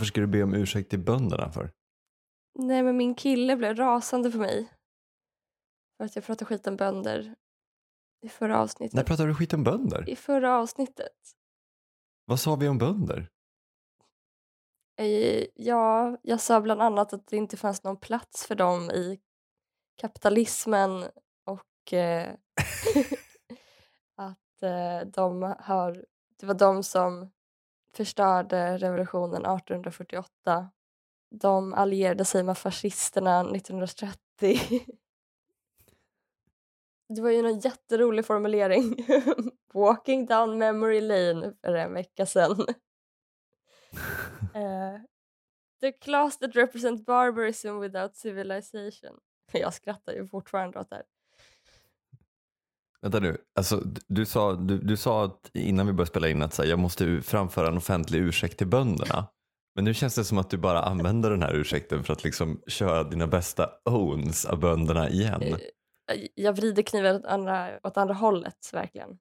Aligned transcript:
Varför 0.00 0.08
ska 0.08 0.20
du 0.20 0.26
be 0.26 0.42
om 0.42 0.54
ursäkt 0.54 0.90
till 0.90 0.98
bönderna 0.98 1.52
för? 1.52 1.70
Nej 2.58 2.82
men 2.82 2.96
min 2.96 3.14
kille 3.14 3.56
blev 3.56 3.76
rasande 3.76 4.30
på 4.30 4.38
mig. 4.38 4.72
För 5.96 6.04
att 6.04 6.16
jag 6.16 6.24
pratade 6.24 6.44
skit 6.44 6.66
om 6.66 6.76
bönder 6.76 7.34
i 8.22 8.28
förra 8.28 8.58
avsnittet. 8.58 8.94
När 8.94 9.04
pratade 9.04 9.28
du 9.28 9.34
skit 9.34 9.52
om 9.52 9.64
bönder? 9.64 10.08
I 10.08 10.16
förra 10.16 10.58
avsnittet. 10.58 11.12
Vad 12.24 12.40
sa 12.40 12.56
vi 12.56 12.68
om 12.68 12.78
bönder? 12.78 13.28
Eh, 14.96 15.46
Ja, 15.54 16.16
jag 16.22 16.40
sa 16.40 16.60
bland 16.60 16.82
annat 16.82 17.12
att 17.12 17.26
det 17.26 17.36
inte 17.36 17.56
fanns 17.56 17.84
någon 17.84 17.96
plats 17.96 18.46
för 18.46 18.54
dem 18.54 18.90
i 18.90 19.20
kapitalismen 19.96 21.04
och 21.44 21.92
eh, 21.92 22.28
att 24.16 24.62
eh, 24.62 25.06
de 25.06 25.54
har, 25.58 26.04
det 26.40 26.46
var 26.46 26.54
de 26.54 26.82
som 26.82 27.30
förstörde 27.96 28.78
revolutionen 28.78 29.44
1848. 29.44 30.70
De 31.30 31.74
allierade 31.74 32.24
sig 32.24 32.42
med 32.42 32.58
fascisterna 32.58 33.40
1930. 33.40 34.16
Det 37.08 37.20
var 37.22 37.30
ju 37.30 37.38
en 37.38 37.60
jätterolig 37.60 38.26
formulering. 38.26 39.06
Walking 39.74 40.26
down 40.26 40.58
memory 40.58 41.00
lane 41.00 41.52
för 41.60 41.74
en 41.74 41.94
vecka 41.94 42.26
sedan. 42.26 42.66
Eh, 44.54 45.00
the 45.80 45.92
class 45.92 46.38
that 46.38 46.56
represent 46.56 47.06
barbarism 47.06 47.80
without 47.80 48.16
civilization. 48.16 49.18
Jag 49.52 49.74
skrattar 49.74 50.12
ju 50.12 50.26
fortfarande 50.26 50.78
åt 50.78 50.90
det 50.90 50.96
här. 50.96 51.04
Vänta 53.02 53.20
nu, 53.20 53.38
alltså, 53.54 53.82
du, 54.08 54.26
sa, 54.26 54.52
du, 54.52 54.78
du 54.78 54.96
sa 54.96 55.40
innan 55.54 55.86
vi 55.86 55.92
började 55.92 56.10
spela 56.10 56.28
in 56.28 56.42
att 56.42 56.58
här, 56.58 56.64
jag 56.64 56.78
måste 56.78 57.22
framföra 57.22 57.68
en 57.68 57.76
offentlig 57.76 58.18
ursäkt 58.18 58.58
till 58.58 58.66
bönderna. 58.66 59.26
Men 59.74 59.84
nu 59.84 59.94
känns 59.94 60.14
det 60.14 60.24
som 60.24 60.38
att 60.38 60.50
du 60.50 60.56
bara 60.58 60.82
använder 60.82 61.30
den 61.30 61.42
här 61.42 61.54
ursäkten 61.54 62.04
för 62.04 62.12
att 62.12 62.24
liksom 62.24 62.62
köra 62.66 63.04
dina 63.04 63.26
bästa 63.26 63.70
owns 63.84 64.44
av 64.44 64.60
bönderna 64.60 65.08
igen. 65.10 65.42
Eh, 65.42 65.58
Jag 66.34 66.52
vrider 66.52 66.82
kniven 66.82 67.16
åt 67.16 67.24
andra, 67.24 67.70
åt 67.82 67.96
andra 67.96 68.14
hållet, 68.14 68.70
verkligen. 68.72 69.18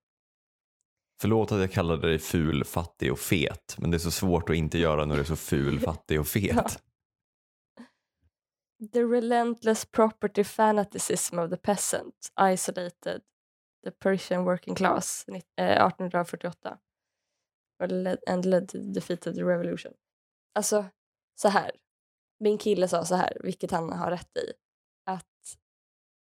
Förlåt 1.22 1.52
att 1.52 1.60
jag 1.60 1.72
kallade 1.72 2.08
dig 2.08 2.20
ful, 2.20 2.64
fattig 2.64 3.12
och 3.12 3.20
fet. 3.20 3.76
Men 3.78 3.92
det 3.92 3.98
är 3.98 4.00
så 4.00 4.12
svårt 4.12 4.50
att 4.50 4.56
inte 4.56 4.78
göra 4.78 5.06
när 5.06 5.16
du 5.16 5.22
är 5.22 5.26
så 5.26 5.36
ful, 5.36 5.80
fattig 5.86 6.20
och 6.20 6.28
fet. 6.28 6.56
Ja. 6.56 6.70
The 8.94 9.04
relentless 9.04 9.86
property 9.86 10.44
fanaticism 10.44 11.40
of 11.40 11.50
the 11.50 11.58
peasant 11.58 12.16
isolated 12.42 13.22
the 13.84 13.92
Persian 13.92 14.44
working 14.46 14.76
class 14.76 15.26
nitt- 15.28 15.54
eh, 15.58 15.84
1848 15.86 16.78
and 18.28 18.46
led, 18.46 18.68
to 18.70 18.78
the 18.78 18.92
defeat 18.94 19.28
of 19.28 19.36
the 19.36 19.44
revolution. 19.44 19.94
Alltså, 20.56 20.86
så 21.36 21.48
här. 21.50 21.72
Min 22.40 22.58
kille 22.58 22.88
sa 22.88 23.06
så 23.06 23.16
här, 23.16 23.38
vilket 23.44 23.72
han 23.72 23.92
har 23.94 24.12
rätt 24.12 24.38
i. 24.38 24.54
Att 25.06 25.58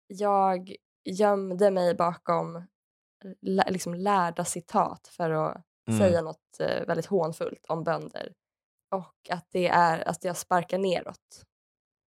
jag 0.07 0.75
gömde 1.05 1.71
mig 1.71 1.95
bakom 1.95 2.63
liksom 3.67 3.93
lärda 3.93 4.45
citat 4.45 5.07
för 5.07 5.29
att 5.29 5.65
Mm. 5.87 5.99
säga 5.99 6.21
något 6.21 6.59
eh, 6.59 6.85
väldigt 6.87 7.05
hånfullt 7.05 7.65
om 7.67 7.83
bönder. 7.83 8.33
Och 8.91 9.29
att 9.29 9.47
det 9.51 9.67
är 9.67 10.07
att 10.07 10.23
jag 10.23 10.37
sparkar 10.37 10.77
neråt. 10.77 11.43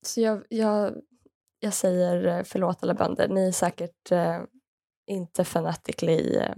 Så 0.07 0.21
jag, 0.21 0.45
jag, 0.51 1.03
jag 1.59 1.75
säger 1.75 2.27
eh, 2.27 2.43
förlåt 2.45 2.83
alla 2.83 2.95
bönder, 2.95 3.28
ni 3.28 3.49
är 3.49 3.53
säkert 3.53 4.13
eh, 4.13 4.43
inte 5.06 5.44
fanatically 5.44 6.37
eh? 6.37 6.55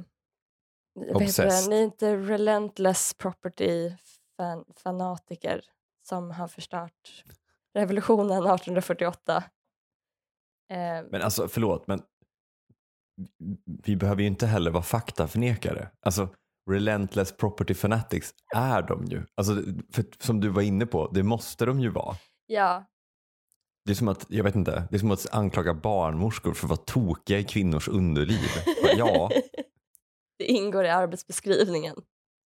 Obsessed. 1.15 1.71
Ni 1.71 1.79
är 1.79 1.85
inte 1.85 2.17
relentless 2.17 3.15
property 3.15 3.93
fan, 4.37 4.65
fanatiker 4.77 5.61
som 6.09 6.31
har 6.31 6.49
förstört 6.49 7.25
revolutionen 7.75 8.31
1848. 8.37 9.37
Eh, 10.71 10.77
Men 11.11 11.23
alltså 11.23 11.49
förlåt, 11.49 11.87
men 11.87 12.03
vi 13.85 13.97
behöver 13.97 14.23
ju 14.23 14.29
inte 14.29 14.47
heller 14.47 14.71
vara 14.71 14.83
faktaförnekare. 14.83 15.91
Alltså 16.01 16.29
relentless 16.71 17.37
property 17.37 17.75
fanatics 17.75 18.35
är 18.57 18.83
de 18.83 19.05
ju. 19.05 19.23
Alltså, 19.35 19.55
för, 19.93 20.05
som 20.19 20.41
du 20.41 20.49
var 20.49 20.63
inne 20.63 20.87
på, 20.87 21.09
det 21.09 21.23
måste 21.23 21.67
de 21.67 21.81
ju 21.81 21.89
vara. 21.89 22.17
ja, 22.47 22.85
Det 23.89 23.93
är 23.93 23.95
som 23.95 24.09
att, 24.09 24.27
jag 24.29 24.45
vet 24.45 24.55
inte, 24.55 24.89
det 24.91 24.97
är 24.97 24.99
som 24.99 25.11
att 25.11 25.35
anklaga 25.35 25.75
barnmorskor 25.75 26.55
för 26.55 26.67
att 26.67 26.71
vara 26.71 26.77
tokiga 26.77 27.39
i 27.39 27.45
kvinnors 27.45 27.89
underliv. 27.89 28.49
Ja, 28.97 29.31
det 30.39 30.45
ingår 30.45 30.85
i 30.85 30.89
arbetsbeskrivningen. 30.89 31.97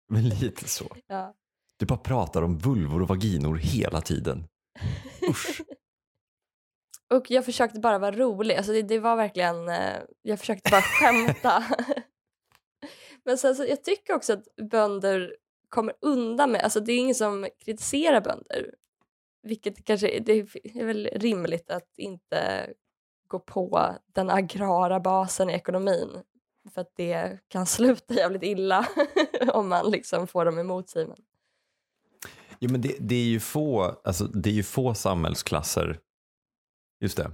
men 0.08 0.28
lite 0.28 0.68
så. 0.68 0.96
Ja. 1.06 1.34
Du 1.78 1.86
bara 1.86 1.98
pratar 1.98 2.42
om 2.42 2.58
vulvor 2.58 3.02
och 3.02 3.08
vaginor 3.08 3.56
hela 3.56 4.00
tiden. 4.00 4.44
Usch. 5.30 5.60
Och 7.14 7.30
jag 7.30 7.44
försökte 7.44 7.80
bara 7.80 7.98
vara 7.98 8.16
rolig. 8.16 8.56
Alltså 8.56 8.72
det, 8.72 8.82
det 8.82 8.98
var 8.98 9.16
verkligen... 9.16 9.68
Eh, 9.68 9.96
jag 10.22 10.40
försökte 10.40 10.70
bara 10.70 10.82
skämta. 10.82 11.64
Men 13.24 13.38
sen 13.38 13.56
så, 13.56 13.64
jag 13.64 13.84
tycker 13.84 14.14
också 14.14 14.32
att 14.32 14.44
bönder 14.70 15.36
kommer 15.68 15.94
undan 16.00 16.52
med... 16.52 16.60
Alltså 16.60 16.80
det 16.80 16.92
är 16.92 16.98
ingen 16.98 17.14
som 17.14 17.48
kritiserar 17.64 18.20
bönder. 18.20 18.74
Vilket 19.46 19.84
kanske... 19.84 20.20
Det 20.20 20.32
är 20.32 20.84
väl 20.84 21.08
rimligt 21.12 21.70
att 21.70 21.98
inte 21.98 22.70
gå 23.28 23.38
på 23.38 23.96
den 24.06 24.30
agrara 24.30 25.00
basen 25.00 25.50
i 25.50 25.52
ekonomin. 25.52 26.08
För 26.74 26.80
att 26.80 26.92
det 26.96 27.38
kan 27.48 27.66
sluta 27.76 28.14
jävligt 28.14 28.42
illa 28.42 28.86
om 29.52 29.68
man 29.68 29.90
liksom 29.90 30.26
får 30.26 30.44
dem 30.44 30.58
emot 30.58 30.88
sig. 30.88 31.06
Men, 31.06 31.16
Ja, 32.58 32.68
men 32.70 32.80
det, 32.80 32.96
det, 33.00 33.14
är 33.14 33.24
ju 33.24 33.40
få, 33.40 33.82
alltså, 34.04 34.24
det 34.24 34.50
är 34.50 34.54
ju 34.54 34.62
få 34.62 34.94
samhällsklasser, 34.94 36.00
just 37.00 37.16
det, 37.16 37.30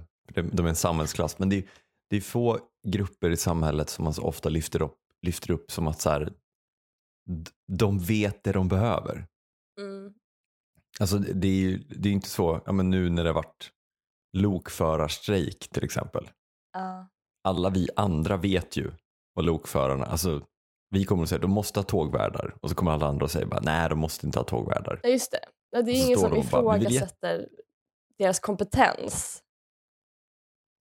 de 0.51 0.65
är 0.65 0.69
en 0.69 0.75
samhällsklass, 0.75 1.39
men 1.39 1.49
det 1.49 1.55
är, 1.55 1.63
det 2.09 2.17
är 2.17 2.21
få 2.21 2.59
grupper 2.87 3.29
i 3.29 3.37
samhället 3.37 3.89
som 3.89 4.03
man 4.03 4.13
så 4.13 4.23
ofta 4.23 4.49
lyfter 4.49 4.81
upp, 4.81 4.97
lyfter 5.21 5.51
upp 5.51 5.71
som 5.71 5.87
att 5.87 6.01
så 6.01 6.09
här, 6.09 6.33
de 7.67 7.99
vet 7.99 8.43
det 8.43 8.51
de 8.51 8.67
behöver. 8.67 9.27
mm, 9.79 10.13
Alltså 10.99 11.17
det 11.17 11.47
är 11.47 11.51
ju 11.51 11.77
det 11.77 12.09
är 12.09 12.13
inte 12.13 12.29
så, 12.29 12.61
ja, 12.65 12.71
men 12.71 12.89
nu 12.89 13.09
när 13.09 13.23
det 13.23 13.29
har 13.29 13.33
varit 13.35 13.69
lokförarstrejk 14.37 15.69
till 15.69 15.83
exempel. 15.83 16.29
ja. 16.73 17.07
Alla 17.47 17.69
vi 17.69 17.89
andra 17.95 18.37
vet 18.37 18.77
ju 18.77 18.91
vad 19.33 19.45
lokförarna, 19.45 20.05
alltså 20.05 20.41
vi 20.89 21.05
kommer 21.05 21.23
att 21.23 21.29
säga 21.29 21.39
de 21.39 21.51
måste 21.51 21.79
ha 21.79 21.83
tågvärdar 21.83 22.55
och 22.61 22.69
så 22.69 22.75
kommer 22.75 22.91
alla 22.91 23.07
andra 23.07 23.25
att 23.25 23.31
säga 23.31 23.45
bara, 23.45 23.59
nej 23.63 23.89
de 23.89 23.99
måste 23.99 24.25
inte 24.25 24.39
ha 24.39 24.43
tågvärdar. 24.43 24.99
Ja, 25.03 25.09
just 25.09 25.31
det. 25.31 25.39
Ja, 25.69 25.81
Det 25.81 25.91
är 25.91 26.05
ingen 26.05 26.19
som 26.19 26.31
och 26.31 26.45
bara, 26.51 26.77
ifrågasätter 26.77 27.47
deras 28.17 28.39
kompetens. 28.39 29.43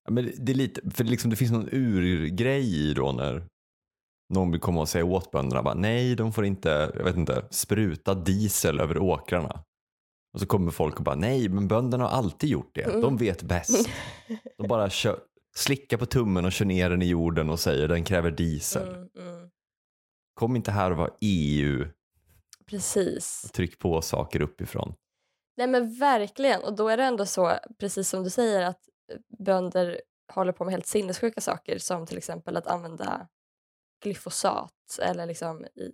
Ja, 0.05 0.11
men 0.13 0.33
det 0.39 0.53
är 0.53 0.57
lite, 0.57 0.91
för 0.91 1.05
det, 1.05 1.11
liksom, 1.11 1.31
det 1.31 1.37
finns 1.37 1.53
någon 1.53 1.69
urgrej 1.73 2.91
i 2.91 2.95
då 2.95 3.13
när 3.13 3.47
någon 4.35 4.51
vill 4.51 4.61
komma 4.61 4.81
och 4.81 4.89
säga 4.89 5.05
åt 5.05 5.31
bönderna 5.31 5.63
bara, 5.63 5.75
nej 5.75 6.15
de 6.17 6.33
får 6.33 6.45
inte, 6.45 6.93
jag 6.95 7.05
vet 7.05 7.17
inte, 7.17 7.45
spruta 7.51 8.15
diesel 8.15 8.81
över 8.81 8.99
åkrarna. 8.99 9.65
Och 10.33 10.41
så 10.41 10.47
kommer 10.47 10.71
folk 10.71 10.97
och 10.97 11.05
bara, 11.05 11.15
nej 11.15 11.49
men 11.49 11.69
bönderna 11.69 12.05
har 12.05 12.11
alltid 12.11 12.51
gjort 12.51 12.75
det, 12.75 13.01
de 13.01 13.17
vet 13.17 13.43
bäst. 13.43 13.89
De 14.59 14.69
bara 14.69 14.91
kör, 14.91 15.21
slickar 15.55 15.97
på 15.97 16.07
tummen 16.07 16.45
och 16.45 16.53
kör 16.53 16.65
ner 16.65 16.91
den 16.91 17.03
i 17.03 17.07
jorden 17.07 17.51
och 17.51 17.61
säger 17.61 17.89
den 17.89 18.05
kräver 18.05 18.31
diesel. 18.31 18.89
Mm, 18.89 19.09
mm. 19.19 19.51
Kom 20.35 20.57
inte 20.57 20.71
här 20.71 20.91
och 20.91 20.97
var 20.97 21.17
EU, 21.21 21.87
Precis. 22.67 23.51
tryck 23.53 23.79
på 23.79 24.03
saker 24.03 24.43
uppifrån. 24.43 24.95
Nej 25.57 25.67
men 25.67 25.95
verkligen. 25.99 26.63
Och 26.63 26.77
då 26.77 26.89
är 26.89 26.97
det 26.97 27.05
ändå 27.05 27.27
så, 27.27 27.53
precis 27.79 28.09
som 28.09 28.25
du 28.25 28.31
säger, 28.31 28.63
att 28.63 28.81
bönder 29.39 30.01
håller 30.33 30.53
på 30.53 30.65
med 30.65 30.73
helt 30.73 30.87
sinnessjuka 30.87 31.41
saker 31.41 31.79
som 31.79 32.07
till 32.07 32.19
exempel 32.19 32.57
att 32.57 32.67
använda 32.67 33.29
glyfosat 34.03 34.99
eller 35.03 35.27
liksom 35.27 35.65
i, 35.65 35.93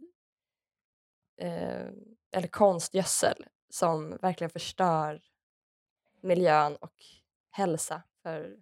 eh, 1.40 1.88
eller 2.36 2.48
konstgödsel 2.50 3.44
som 3.70 4.16
verkligen 4.22 4.50
förstör 4.50 5.20
miljön 6.20 6.76
och 6.76 6.94
hälsa 7.50 8.02
för 8.22 8.56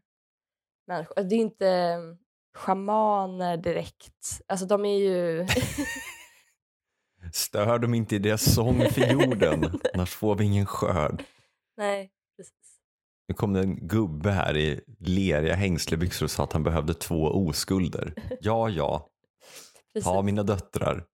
människor. 0.86 1.22
Det 1.22 1.34
är 1.34 1.38
inte 1.38 1.98
schamaner 2.54 3.56
direkt. 3.56 4.40
Alltså 4.46 4.66
de 4.66 4.84
är 4.84 4.98
ju... 4.98 5.46
Stör 7.32 7.78
dem 7.78 7.94
inte 7.94 8.16
i 8.16 8.18
deras 8.18 8.54
sång 8.54 8.90
för 8.90 9.12
jorden, 9.12 9.80
annars 9.94 10.14
får 10.14 10.34
vi 10.34 10.44
ingen 10.44 10.66
skörd. 10.66 11.24
Nej, 11.76 12.10
precis. 12.36 12.78
Nu 13.28 13.34
kom 13.34 13.52
det 13.52 13.60
en 13.60 13.88
gubbe 13.88 14.30
här 14.30 14.56
i 14.56 14.80
leriga 14.98 15.54
hängslebyxor 15.54 16.26
och 16.26 16.30
sa 16.30 16.44
att 16.44 16.52
han 16.52 16.62
behövde 16.62 16.94
två 16.94 17.22
oskulder. 17.22 18.14
Ja, 18.40 18.68
ja, 18.68 19.08
precis. 19.92 20.04
ta 20.04 20.22
mina 20.22 20.42
döttrar. 20.42 21.04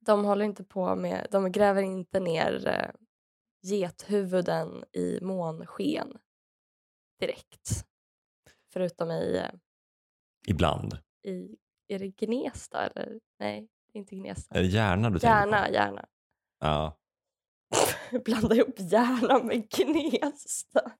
De 0.00 0.24
håller 0.24 0.44
inte 0.44 0.64
på 0.64 0.96
med, 0.96 1.26
de 1.30 1.52
gräver 1.52 1.82
inte 1.82 2.20
ner 2.20 2.68
eh, 2.68 3.05
gethuvuden 3.66 4.84
i 4.92 5.18
månsken 5.22 6.18
direkt. 7.20 7.86
Förutom 8.72 9.10
i, 9.10 9.36
eh, 9.36 9.50
Ibland. 10.48 10.98
i 11.22 11.56
är 11.88 11.98
det 11.98 12.08
Gnesta 12.08 12.86
eller? 12.86 13.20
Nej, 13.38 13.68
inte 13.92 14.14
Gnesta. 14.14 14.54
Är 14.54 14.62
det 14.62 14.68
hjärna 14.68 15.10
du 15.10 15.18
tänker 15.18 15.42
på? 15.42 15.50
Gärna, 15.50 15.70
gärna. 15.70 16.06
Ja. 16.60 16.98
blanda 18.24 18.54
ihop 18.54 18.74
hjärna 18.78 19.42
med 19.44 19.68
gnesta. 19.70 20.92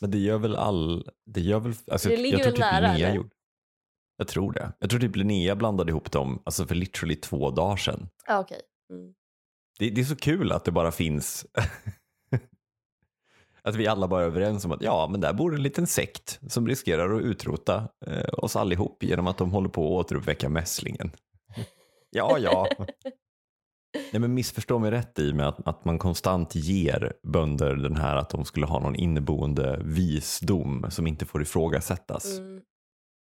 Men 0.00 0.10
det 0.10 0.18
gör 0.18 0.38
väl 0.38 0.56
all... 0.56 1.10
Det 1.24 1.40
gör 1.40 1.60
väl... 1.60 1.74
Alltså, 1.90 2.08
Det 2.08 2.14
jag, 2.14 2.22
ligger 2.22 2.38
jag 2.38 2.44
tror 2.44 2.52
väl 2.52 2.62
typ 2.62 2.82
nära, 2.82 2.92
Linnea 2.92 3.14
gjorde... 3.14 3.30
Jag 4.16 4.28
tror 4.28 4.52
det. 4.52 4.72
Jag 4.78 4.90
tror 4.90 5.00
typ 5.00 5.16
Linnea 5.16 5.56
blandade 5.56 5.90
ihop 5.90 6.12
dem 6.12 6.42
alltså 6.44 6.66
för 6.66 6.74
literally 6.74 7.16
två 7.16 7.50
dagar 7.50 7.76
sedan. 7.76 8.08
Ja, 8.26 8.40
okej. 8.40 8.60
Mm. 8.90 9.14
Det, 9.78 9.90
det 9.90 10.00
är 10.00 10.04
så 10.04 10.16
kul 10.16 10.52
att 10.52 10.64
det 10.64 10.72
bara 10.72 10.92
finns... 10.92 11.46
att 13.62 13.74
vi 13.74 13.86
alla 13.86 14.08
bara 14.08 14.22
är 14.22 14.26
överens 14.26 14.64
om 14.64 14.72
att 14.72 14.82
ja, 14.82 15.08
men 15.10 15.20
där 15.20 15.32
bor 15.32 15.54
en 15.54 15.62
liten 15.62 15.86
sekt 15.86 16.40
som 16.48 16.68
riskerar 16.68 17.14
att 17.14 17.22
utrota 17.22 17.88
eh, 18.06 18.28
oss 18.32 18.56
allihop 18.56 19.02
genom 19.02 19.26
att 19.26 19.38
de 19.38 19.50
håller 19.50 19.68
på 19.68 19.86
att 19.86 20.06
återuppväcka 20.06 20.48
mässlingen. 20.48 21.10
ja, 22.10 22.38
ja. 22.38 22.68
Nej, 24.12 24.20
men 24.20 24.34
missförstå 24.34 24.78
mig 24.78 24.90
rätt 24.90 25.18
i 25.18 25.32
med 25.32 25.48
att, 25.48 25.68
att 25.68 25.84
man 25.84 25.98
konstant 25.98 26.54
ger 26.54 27.12
bönder 27.22 27.74
den 27.74 27.96
här 27.96 28.16
att 28.16 28.30
de 28.30 28.44
skulle 28.44 28.66
ha 28.66 28.80
någon 28.80 28.96
inneboende 28.96 29.80
visdom 29.84 30.86
som 30.90 31.06
inte 31.06 31.26
får 31.26 31.42
ifrågasättas. 31.42 32.38
Mm. 32.38 32.60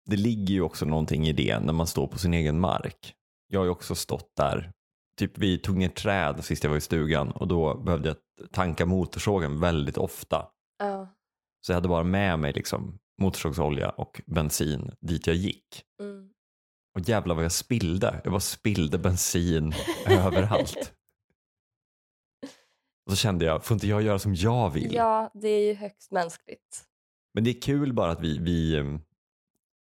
Det 0.07 0.17
ligger 0.17 0.55
ju 0.55 0.63
också 0.63 0.85
någonting 0.85 1.27
i 1.27 1.33
det 1.33 1.61
när 1.61 1.73
man 1.73 1.87
står 1.87 2.07
på 2.07 2.19
sin 2.19 2.35
egen 2.35 2.61
mark. 2.61 3.15
Jag 3.49 3.61
har 3.61 3.65
ju 3.65 3.71
också 3.71 3.95
stått 3.95 4.37
där. 4.37 4.73
Typ 5.19 5.39
vi 5.39 5.59
tog 5.59 5.77
ner 5.77 5.89
träd 5.89 6.45
sist 6.45 6.65
jag 6.65 6.71
var 6.71 6.77
i 6.77 6.81
stugan 6.81 7.31
och 7.31 7.49
då 7.49 7.75
behövde 7.79 8.09
jag 8.09 8.17
tanka 8.53 8.87
motorsågen 8.87 9.61
väldigt 9.61 9.99
ofta. 9.99 10.49
Ja. 10.79 11.09
Så 11.67 11.73
jag 11.73 11.77
hade 11.77 11.89
bara 11.89 12.05
med 12.05 12.39
mig 12.39 12.53
liksom 12.53 12.99
motorsågsolja 13.21 13.91
och 13.91 14.23
bensin 14.27 14.91
dit 15.01 15.27
jag 15.27 15.37
gick. 15.37 15.85
Mm. 16.01 16.31
Och 16.95 17.09
jävlar 17.09 17.35
vad 17.35 17.45
jag 17.45 17.53
spillde. 17.53 18.21
Jag 18.25 18.33
bara 18.33 18.41
spillde 18.41 18.99
bensin 18.99 19.75
överallt. 20.07 20.93
Och 23.07 23.13
så 23.13 23.17
kände 23.17 23.45
jag, 23.45 23.65
får 23.65 23.75
inte 23.75 23.87
jag 23.87 24.03
göra 24.03 24.19
som 24.19 24.35
jag 24.35 24.71
vill? 24.71 24.95
ja, 24.95 25.31
det 25.35 25.49
är 25.49 25.67
ju 25.69 25.75
högst 25.75 26.13
mänskligt. 26.13 26.85
Men 27.35 27.45
det 27.45 27.51
är 27.51 27.61
kul 27.61 27.93
bara 27.93 28.11
att 28.11 28.21
vi, 28.21 28.39
vi 28.39 28.77
eh, 28.77 28.85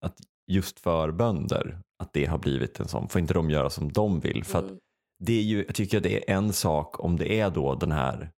att 0.01 0.18
just 0.47 0.79
för 0.79 1.12
bönder, 1.12 1.79
att 2.00 2.13
det 2.13 2.25
har 2.25 2.38
blivit 2.38 2.79
en 2.79 2.88
sån, 2.88 3.09
får 3.09 3.21
inte 3.21 3.33
de 3.33 3.50
göra 3.50 3.69
som 3.69 3.91
de 3.91 4.19
vill? 4.19 4.44
För 4.44 4.59
att 4.59 4.65
Mm. 4.65 4.79
Det 5.19 5.33
är 5.33 5.43
ju, 5.43 5.63
jag 5.65 5.75
tycker 5.75 5.97
att 5.97 6.03
det 6.03 6.29
är 6.29 6.35
en 6.35 6.53
sak 6.53 6.99
om 6.99 7.17
det 7.17 7.39
är 7.39 7.49
då 7.49 7.75
den 7.75 7.91
här 7.91 8.31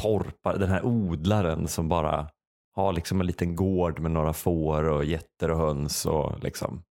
torpar, 0.00 0.58
den 0.58 0.68
här 0.70 0.84
odlaren 0.86 1.68
som 1.68 1.88
bara 1.88 2.28
har 2.74 2.92
liksom 2.92 3.20
en 3.20 3.26
liten 3.26 3.56
gård 3.56 4.00
med 4.00 4.10
några 4.10 4.32
får 4.32 4.84
och 4.84 5.04
getter 5.04 5.50
och 5.50 5.58
höns 5.58 6.06
och 6.06 6.44
liksom, 6.44 6.82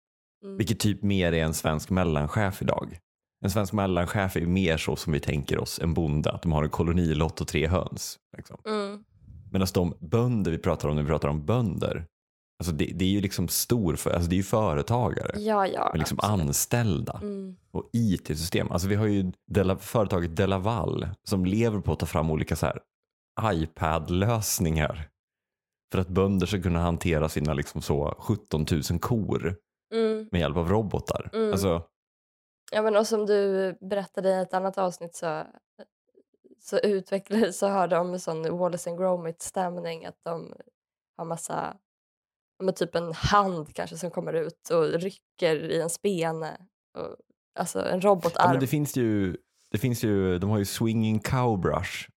Mm. 0.45 0.57
vilket 0.57 0.81
typ 0.81 1.03
mer 1.03 1.33
är 1.33 1.45
en 1.45 1.55
svensk 1.55 1.91
mellanchef 1.91 2.63
idag. 2.63 2.99
En 3.45 3.51
svensk 3.51 3.73
mellanchef 3.73 4.37
är 4.37 4.41
ju 4.41 4.47
mer 4.47 4.77
så 4.77 4.97
som 4.97 5.13
vi 5.13 5.21
tänker 5.21 5.59
oss 5.59 5.79
en 5.79 5.95
bonde, 5.95 6.33
att 6.33 6.43
de 6.43 6.53
har 6.53 6.65
en 6.65 6.71
kolonilott 6.71 7.41
och 7.41 7.49
tre 7.49 7.67
höns. 7.67 8.17
Liksom. 8.37 8.61
Mm. 8.67 9.05
Medan 9.53 9.67
de 9.75 9.95
bönder 10.01 10.51
vi 10.51 10.59
pratar 10.59 10.89
om 10.89 10.97
när 10.97 11.03
vi 11.03 11.09
pratar 11.09 11.29
om 11.29 11.47
bönder, 11.47 12.07
alltså 12.61 12.73
det, 12.73 12.85
det 12.95 13.05
är 13.05 13.09
ju 13.09 13.21
liksom 13.21 13.49
stor, 13.49 13.97
för, 13.97 14.11
alltså 14.11 14.29
det 14.31 14.35
är 14.35 14.37
ju 14.37 14.43
företagare 14.43 15.41
Ja, 15.41 15.67
ja. 15.67 15.89
med 15.93 15.99
liksom 15.99 16.19
absolut. 16.23 16.47
anställda 16.49 17.19
Mm. 17.23 17.57
och 17.71 17.91
IT-system. 17.93 18.73
Alltså 18.73 18.89
vi 18.89 18.95
har 18.95 19.07
ju 19.07 19.33
Dela, 19.47 19.77
företaget 19.79 20.37
Delaval 20.37 21.09
som 21.25 21.45
lever 21.45 21.81
på 21.81 21.93
att 21.93 21.99
ta 21.99 22.07
fram 22.07 22.31
olika 22.31 22.57
så 22.57 22.67
här 22.67 22.81
iPad-lösningar 23.53 25.09
för 25.93 25.99
att 26.01 26.09
bönder 26.09 26.47
ska 26.47 26.63
kunna 26.63 26.79
hantera 26.81 27.29
sina 27.29 27.55
liksom 27.55 27.83
så 27.83 28.15
17 28.19 28.67
000 28.91 29.01
kor 29.01 29.57
Mm. 29.95 30.29
med 30.33 30.41
hjälp 30.41 30.57
av 30.57 30.69
robotar. 30.69 31.31
Mm. 31.33 31.53
Alltså, 31.53 31.83
Ja, 32.73 32.83
men 32.83 32.97
och 32.97 33.07
som 33.07 33.27
du 33.27 33.73
berättade 33.81 34.29
i 34.29 34.41
ett 34.43 34.55
annat 34.55 34.79
avsnitt 34.79 35.15
så, 35.17 35.43
så 36.61 36.79
utvecklade 36.79 37.53
så 37.53 37.69
har 37.69 37.89
de 37.89 38.13
en 38.13 38.21
sån 38.21 38.59
Wallace 38.59 38.91
and 38.91 38.99
Gromit-stämning 38.99 40.07
att 40.07 40.19
de 40.25 40.55
har 41.17 41.25
massa, 41.25 41.77
men 42.61 42.75
typ 42.75 42.95
en 42.95 43.13
hand 43.13 43.75
kanske 43.75 43.97
som 43.97 44.11
kommer 44.11 44.33
ut 44.33 44.71
och 44.71 44.93
rycker 44.93 45.57
i 45.57 45.81
en 45.81 45.91
spene. 45.91 46.57
Och, 46.99 47.17
alltså 47.59 47.85
en 47.85 48.01
ja, 48.01 48.09
robotarm. 48.09 48.51
men 48.51 48.61
det 48.61 48.67
finns 48.67 48.97
ju, 48.97 49.37
det 49.71 49.79
finns 49.79 50.05
ju, 50.05 50.39
de 50.39 50.51
har 50.51 50.59
ju 50.59 50.65
Swinging 50.65 51.19
Cowbrush 51.21 52.09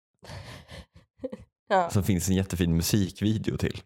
ja. 1.68 1.90
som 1.90 2.02
finns 2.02 2.28
en 2.28 2.34
jättefin 2.34 2.76
musikvideo 2.76 3.56
till. 3.56 3.82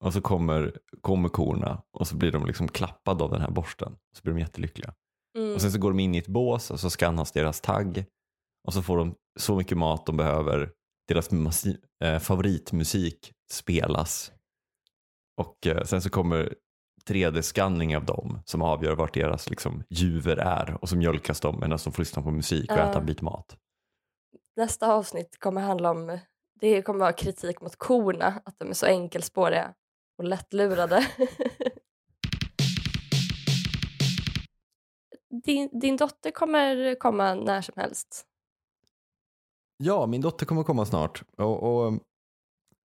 Och 0.00 0.12
så 0.12 0.20
kommer, 0.20 0.78
kommer 1.00 1.28
korna 1.28 1.82
och 1.92 2.06
så 2.08 2.16
blir 2.16 2.32
de 2.32 2.46
liksom 2.46 2.68
klappade 2.68 3.24
av 3.24 3.30
den 3.30 3.40
här 3.40 3.50
borsten. 3.50 3.96
Så 4.16 4.22
blir 4.22 4.34
de 4.34 4.40
jättelyckliga. 4.40 4.94
Mm. 5.38 5.54
Och 5.54 5.60
sen 5.60 5.72
så 5.72 5.78
går 5.78 5.90
de 5.90 6.00
in 6.00 6.14
i 6.14 6.18
ett 6.18 6.28
bås 6.28 6.70
och 6.70 6.80
så 6.80 6.90
skannas 6.90 7.32
deras 7.32 7.60
tagg. 7.60 8.04
Och 8.66 8.74
så 8.74 8.82
får 8.82 8.98
de 8.98 9.14
så 9.38 9.56
mycket 9.56 9.78
mat 9.78 10.06
de 10.06 10.16
behöver. 10.16 10.72
Deras 11.08 11.30
eh, 12.04 12.18
favoritmusik 12.18 13.32
spelas. 13.52 14.32
Och 15.38 15.66
eh, 15.66 15.84
sen 15.84 16.02
så 16.02 16.10
kommer 16.10 16.54
3D-skanning 17.08 17.96
av 17.96 18.04
dem 18.04 18.38
som 18.44 18.62
avgör 18.62 18.94
vart 18.96 19.14
deras 19.14 19.50
liksom, 19.50 19.84
juver 19.90 20.36
är 20.36 20.78
och 20.82 20.88
så 20.88 20.96
mjölkas 20.96 21.40
de 21.40 21.60
medan 21.60 21.78
de 21.84 21.92
får 21.92 22.02
lyssna 22.02 22.22
på 22.22 22.30
musik 22.30 22.70
och 22.72 22.78
Ja. 22.78 22.90
äta 22.90 22.98
en 22.98 23.06
bit 23.06 23.22
mat. 23.22 23.56
Nästa 24.56 24.92
avsnitt 24.92 25.38
kommer 25.38 25.60
handla 25.60 25.90
om, 25.90 26.18
det 26.60 26.82
kommer 26.82 27.00
vara 27.00 27.12
kritik 27.12 27.60
mot 27.60 27.76
korna, 27.76 28.40
att 28.44 28.58
de 28.58 28.68
är 28.68 28.72
så 28.74 28.86
enkelspåriga 28.86 29.74
och 30.18 30.24
lättlurade. 30.24 31.06
din, 35.44 35.78
din 35.80 35.96
dotter 35.96 36.30
kommer 36.30 36.94
komma 36.94 37.34
när 37.34 37.62
som 37.62 37.74
helst. 37.76 38.24
Ja, 39.76 40.06
min 40.06 40.20
dotter 40.20 40.46
kommer 40.46 40.62
komma 40.62 40.84
snart. 40.86 41.22
Och, 41.36 41.62
och 41.62 41.92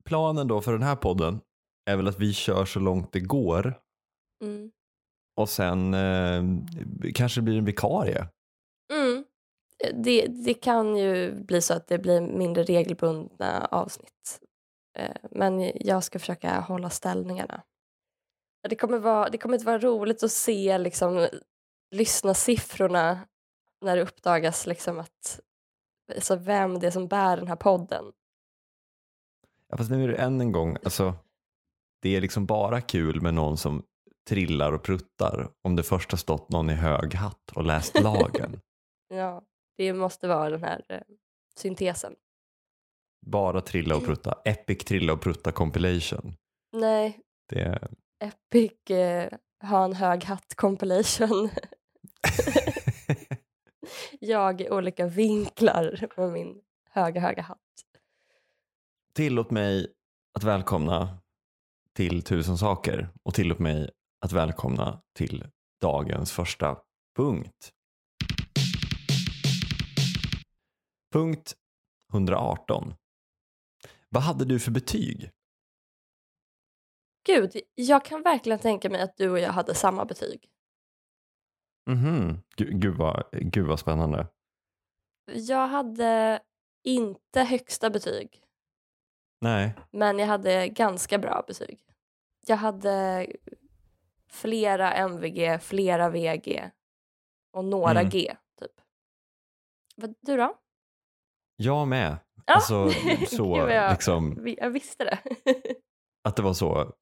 planen 0.06 0.48
då 0.48 0.62
för 0.62 0.72
den 0.72 0.84
här 0.84 0.96
podden 0.96 1.42
är 1.86 1.96
väl 1.98 2.08
att 2.08 2.20
vi 2.20 2.34
kör 2.34 2.66
så 2.66 2.80
långt 2.80 3.12
det 3.12 3.20
går 3.20 3.80
Mm. 4.44 4.72
och 5.38 5.50
sen 5.50 5.94
eh, 5.94 6.44
kanske 7.16 7.42
det 7.42 7.46
blir 7.46 7.58
en 7.58 7.66
vikarie. 7.66 8.28
Mm. 8.94 9.24
Det, 9.94 10.28
det 10.28 10.54
kan 10.54 10.96
ju 10.98 11.34
bli 11.44 11.62
så 11.62 11.74
att 11.74 11.88
det 11.88 11.98
blir 12.00 12.22
mindre 12.22 12.64
regelbundna 12.64 13.66
avsnitt. 13.72 14.40
Eh, 14.98 15.16
Men 15.32 15.72
jag 15.76 16.04
ska 16.04 16.20
försöka 16.20 16.60
hålla 16.60 16.90
ställningarna. 16.90 17.64
Det 18.70 18.76
kommer, 18.76 18.98
vara, 19.00 19.30
det 19.30 19.38
kommer 19.38 19.56
inte 19.56 19.66
vara 19.66 19.80
roligt 19.80 20.24
att 20.24 20.32
se 20.32 20.78
liksom, 20.78 21.28
lyssna 21.96 22.34
siffrorna 22.34 23.20
när 23.86 23.96
det 23.96 24.02
uppdagas 24.02 24.66
liksom 24.68 25.00
att 25.00 25.40
alltså 26.16 26.36
vem 26.36 26.80
det 26.80 26.88
är 26.88 26.92
som 26.92 27.08
bär 27.08 27.38
den 27.38 27.48
här 27.48 27.56
podden. 27.56 28.06
Ja, 29.68 29.78
fast 29.78 29.92
nu 29.92 30.04
är 30.04 30.08
det 30.08 30.16
än 30.16 30.42
en 30.42 30.52
gång, 30.52 30.78
alltså, 30.84 31.14
det 32.04 32.16
är 32.16 32.22
liksom 32.22 32.46
bara 32.46 32.82
kul 32.82 33.22
med 33.22 33.34
någon 33.34 33.58
som 33.58 33.84
trillar 34.30 34.72
och 34.72 34.84
pruttar 34.84 35.50
om 35.62 35.76
det 35.76 35.84
först 35.84 36.12
har 36.12 36.18
stått 36.18 36.50
någon 36.50 36.70
i 36.70 36.74
hög 36.74 37.14
hatt 37.16 37.52
och 37.56 37.64
läst 37.64 38.02
lagen. 38.02 38.60
Ja, 39.08 39.42
det 39.78 39.94
måste 39.94 40.28
vara 40.28 40.50
den 40.50 40.64
här 40.64 40.86
eh, 40.90 41.02
syntesen. 41.56 42.16
bara 43.26 43.62
trilla 43.62 43.96
och 43.96 44.06
prutta. 44.06 44.42
Epic 44.46 44.86
trilla 44.86 45.14
och 45.14 45.22
prutta 45.22 45.52
compilation. 45.52 46.36
Nej, 46.72 47.20
Det 47.50 47.62
är... 47.62 47.92
Epic 48.20 48.90
eh, 48.90 49.34
ha 49.62 49.86
en 49.86 49.94
hög 49.94 50.24
hatt 50.24 50.56
compilation. 50.56 51.50
jag 54.20 54.62
i 54.62 54.70
olika 54.70 55.08
vinklar 55.08 56.08
med 56.18 56.32
min 56.32 56.62
höga, 56.90 57.22
höga 57.22 57.42
hatt. 57.42 57.60
Tillåt 59.16 59.52
mig 59.52 59.88
att 60.38 60.44
välkomna 60.44 61.18
till 61.94 62.24
tusen 62.24 62.58
saker 62.58 63.10
och 63.24 63.34
tillåt 63.34 63.60
mig 63.60 63.90
att 64.26 64.32
välkomna 64.32 65.02
till 65.14 65.46
dagens 65.82 66.32
första 66.32 66.78
punkt. 67.18 67.72
Punkt 71.14 71.54
118. 72.14 72.94
Vad 74.10 74.24
hade 74.24 74.46
du 74.46 74.60
för 74.60 74.72
betyg? 74.72 75.32
Gud, 77.26 77.52
jag 77.76 78.06
kan 78.06 78.22
verkligen 78.22 78.60
tänka 78.60 78.90
mig 78.90 79.02
att 79.02 79.18
du 79.18 79.30
och 79.30 79.40
jag 79.40 79.52
hade 79.52 79.76
samma 79.76 80.06
betyg. 80.06 80.50
Mhm, 81.90 82.42
Gud, 82.56 82.82
gud, 82.82 82.96
vad, 82.96 83.24
gud 83.32 83.68
vad 83.68 83.80
spännande. 83.80 84.28
Jag 85.32 85.68
hade 85.68 86.42
inte 86.84 87.42
högsta 87.42 87.90
betyg, 87.90 88.43
Nej, 89.44 89.74
men 89.92 90.20
jag 90.20 90.28
hade 90.28 90.68
ganska 90.70 91.18
bra 91.18 91.44
betyg. 91.48 91.80
Jag 92.46 92.58
hade 92.58 93.28
flera 94.28 94.94
MVG, 94.94 95.60
flera 95.62 96.10
VG 96.10 96.72
och 97.54 97.66
några 97.66 98.00
Mm. 98.00 98.10
G, 98.10 98.36
typ. 98.60 98.72
Vad, 99.96 100.16
du 100.22 100.38
då? 100.38 100.58
jag 101.56 101.88
med. 101.88 102.18
Ja. 102.46 102.54
Alltså 102.54 102.90
så 103.28 103.58
jag, 103.70 103.92
liksom 103.92 104.56
jag 104.60 104.70
visste 104.70 105.04
det. 105.04 105.20
att 106.24 106.36
det 106.36 106.42
var 106.42 106.54
så. 106.54 106.94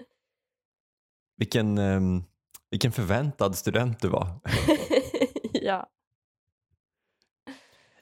Vilken, 1.37 1.77
ehm, 1.77 2.23
vilken 2.69 2.91
förväntad 2.91 3.55
student 3.57 3.99
du 3.99 4.07
var. 4.09 4.27
ja. 5.53 5.89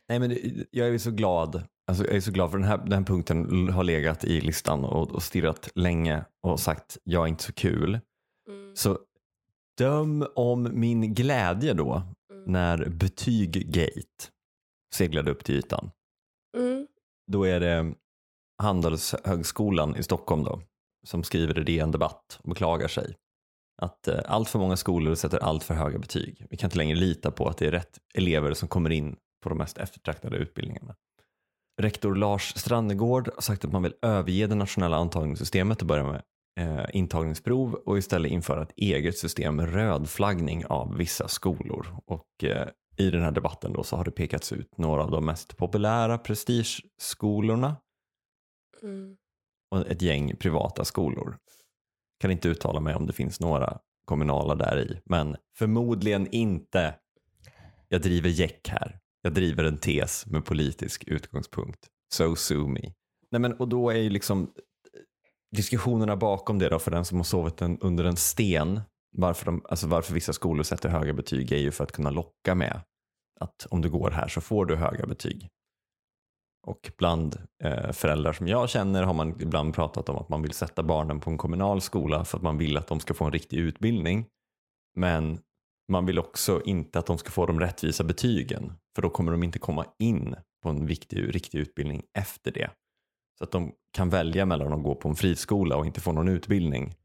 Nej, 0.07 0.19
men 0.19 0.29
det- 0.29 0.65
jag 0.71 0.87
är 0.87 0.97
så 0.97 1.11
glad. 1.11 1.67
Alltså, 1.89 2.05
jag 2.05 2.15
är 2.15 2.21
så 2.21 2.31
glad 2.31 2.51
för 2.51 2.57
den 2.57 2.67
här, 2.67 2.77
den 2.77 2.93
här 2.93 3.03
punkten 3.03 3.69
har 3.69 3.83
legat 3.83 4.23
i 4.23 4.41
listan 4.41 4.85
och, 4.85 5.11
och 5.11 5.23
stirrat 5.23 5.69
länge 5.75 6.25
och 6.41 6.59
sagt 6.59 6.97
jag 7.03 7.23
är 7.23 7.27
inte 7.27 7.43
så 7.43 7.53
kul. 7.53 7.99
Mm. 8.49 8.75
Så 8.75 8.99
döm 9.77 10.25
om 10.35 10.79
min 10.79 11.13
glädje 11.13 11.73
då 11.73 12.03
Mm. 12.39 12.51
när 12.51 12.89
betyggate 12.89 14.29
seglade 14.95 15.31
upp 15.31 15.43
till 15.43 15.55
ytan. 15.55 15.91
Mm. 16.57 16.87
Då 17.31 17.43
är 17.43 17.59
det 17.59 17.93
Handelshögskolan 18.61 19.95
i 19.95 20.03
Stockholm 20.03 20.43
då 20.43 20.61
som 21.07 21.23
skriver 21.23 21.59
i 21.59 21.63
DN 21.63 21.91
Debatt 21.91 22.39
och 22.43 22.49
beklagar 22.49 22.87
sig. 22.87 23.15
Att 23.81 24.07
eh, 24.07 24.19
allt 24.25 24.49
för 24.49 24.59
många 24.59 24.77
skolor 24.77 25.15
sätter 25.15 25.39
allt 25.39 25.63
för 25.63 25.73
höga 25.73 25.99
betyg. 25.99 26.45
Vi 26.49 26.57
kan 26.57 26.67
inte 26.67 26.77
längre 26.77 26.95
lita 26.95 27.31
på 27.31 27.47
att 27.47 27.57
det 27.57 27.67
är 27.67 27.71
rätt 27.71 27.99
elever 28.13 28.53
som 28.53 28.67
kommer 28.67 28.89
in 28.89 29.15
på 29.43 29.49
de 29.49 29.57
mest 29.57 29.77
eftertraktade 29.77 30.37
utbildningarna. 30.37 30.95
Rektor 31.79 32.15
Lars 32.15 32.53
Strannegård 32.57 33.29
har 33.35 33.41
sagt 33.41 33.65
att 33.65 33.71
man 33.71 33.83
vill 33.83 33.93
överge 34.01 34.47
det 34.47 34.55
nationella 34.55 34.97
antagningssystemet 34.97 35.81
och 35.81 35.87
börja 35.87 36.03
med 36.03 36.21
eh, 36.59 36.85
intagningsprov 36.93 37.73
och 37.73 37.97
istället 37.97 38.31
införa 38.31 38.61
ett 38.63 38.73
eget 38.75 39.17
system 39.17 39.55
med 39.55 39.73
rödflaggning 39.73 40.65
av 40.65 40.95
vissa 40.97 41.27
skolor. 41.27 41.87
Och 42.05 42.43
eh, 42.43 42.67
i 42.97 43.09
den 43.09 43.21
här 43.21 43.31
debatten 43.31 43.73
då 43.73 43.83
så 43.83 43.95
har 43.95 44.05
det 44.05 44.11
pekats 44.11 44.51
ut 44.51 44.77
några 44.77 45.03
av 45.03 45.11
de 45.11 45.25
mest 45.25 45.57
populära 45.57 46.17
prestigeskolorna 46.17 47.75
Mm. 48.83 49.17
och 49.71 49.87
ett 49.87 50.01
gäng 50.01 50.35
privata 50.35 50.85
skolor. 50.85 51.37
Kan 52.19 52.31
inte 52.31 52.47
uttala 52.49 52.79
mig 52.79 52.95
om 52.95 53.07
det 53.07 53.13
finns 53.13 53.39
några 53.39 53.79
kommunala 54.05 54.55
där 54.55 54.79
i, 54.79 55.01
men 55.05 55.37
förmodligen 55.57 56.27
inte. 56.27 56.95
Jag 57.87 58.01
driver 58.01 58.29
jäck 58.29 58.67
här. 58.67 58.99
Jag 59.21 59.33
driver 59.33 59.63
en 59.63 59.77
tes 59.77 60.25
med 60.25 60.45
politisk 60.45 61.03
utgångspunkt. 61.07 61.87
So 62.13 62.35
sue 62.35 62.67
me. 62.67 62.93
Nej, 63.31 63.41
men, 63.41 63.53
och 63.53 63.67
då 63.67 63.89
är 63.89 63.97
ju 63.97 64.09
liksom 64.09 64.43
eh, 64.43 64.47
diskussionerna 65.55 66.15
bakom 66.15 66.59
det 66.59 66.69
då 66.69 66.79
för 66.79 66.91
den 66.91 67.05
som 67.05 67.17
har 67.17 67.23
sovit 67.23 67.61
en, 67.61 67.79
under 67.79 68.03
en 68.03 68.15
sten. 68.15 68.81
Varför, 69.17 69.45
de, 69.45 69.65
alltså 69.69 69.87
varför 69.87 70.13
vissa 70.13 70.33
skolor 70.33 70.63
sätter 70.63 70.89
höga 70.89 71.13
betyg 71.13 71.51
är 71.51 71.57
ju 71.57 71.71
för 71.71 71.83
att 71.83 71.91
kunna 71.91 72.09
locka 72.09 72.55
med 72.55 72.81
att 73.39 73.67
om 73.69 73.81
du 73.81 73.89
går 73.89 74.11
här 74.11 74.27
så 74.27 74.41
får 74.41 74.65
du 74.65 74.75
höga 74.75 75.05
betyg. 75.05 75.49
Och 76.67 76.91
bland 76.97 77.37
eh, 77.63 77.91
föräldrar 77.91 78.33
som 78.33 78.47
jag 78.47 78.69
känner 78.69 79.03
har 79.03 79.13
man 79.13 79.41
ibland 79.41 79.73
pratat 79.73 80.09
om 80.09 80.17
att 80.17 80.29
man 80.29 80.41
vill 80.41 80.53
sätta 80.53 80.83
barnen 80.83 81.19
på 81.19 81.29
en 81.29 81.37
kommunal 81.37 81.81
skola 81.81 82.25
för 82.25 82.37
att 82.37 82.43
man 82.43 82.57
vill 82.57 82.77
att 82.77 82.87
de 82.87 82.99
ska 82.99 83.13
få 83.13 83.25
en 83.25 83.31
riktig 83.31 83.57
utbildning. 83.57 84.25
Men 84.95 85.39
man 85.91 86.05
vill 86.05 86.19
också 86.19 86.61
inte 86.65 86.99
att 86.99 87.05
de 87.05 87.17
ska 87.17 87.31
få 87.31 87.45
de 87.45 87.59
rättvisa 87.59 88.03
betygen 88.03 88.73
för 88.99 89.01
då 89.01 89.09
kommer 89.09 89.31
de 89.31 89.43
inte 89.43 89.59
komma 89.59 89.85
in 89.97 90.35
på 90.63 90.69
en 90.69 90.85
viktig, 90.85 91.35
riktig 91.35 91.59
utbildning 91.59 92.03
efter 92.13 92.51
det. 92.51 92.71
Så 93.37 93.43
att 93.43 93.51
de 93.51 93.75
kan 93.91 94.09
välja 94.09 94.45
mellan 94.45 94.73
att 94.73 94.83
gå 94.83 94.95
på 94.95 95.09
en 95.09 95.15
friskola 95.15 95.77
och 95.77 95.85
inte 95.85 96.01
få 96.01 96.11
någon 96.11 96.27
utbildning 96.27 96.95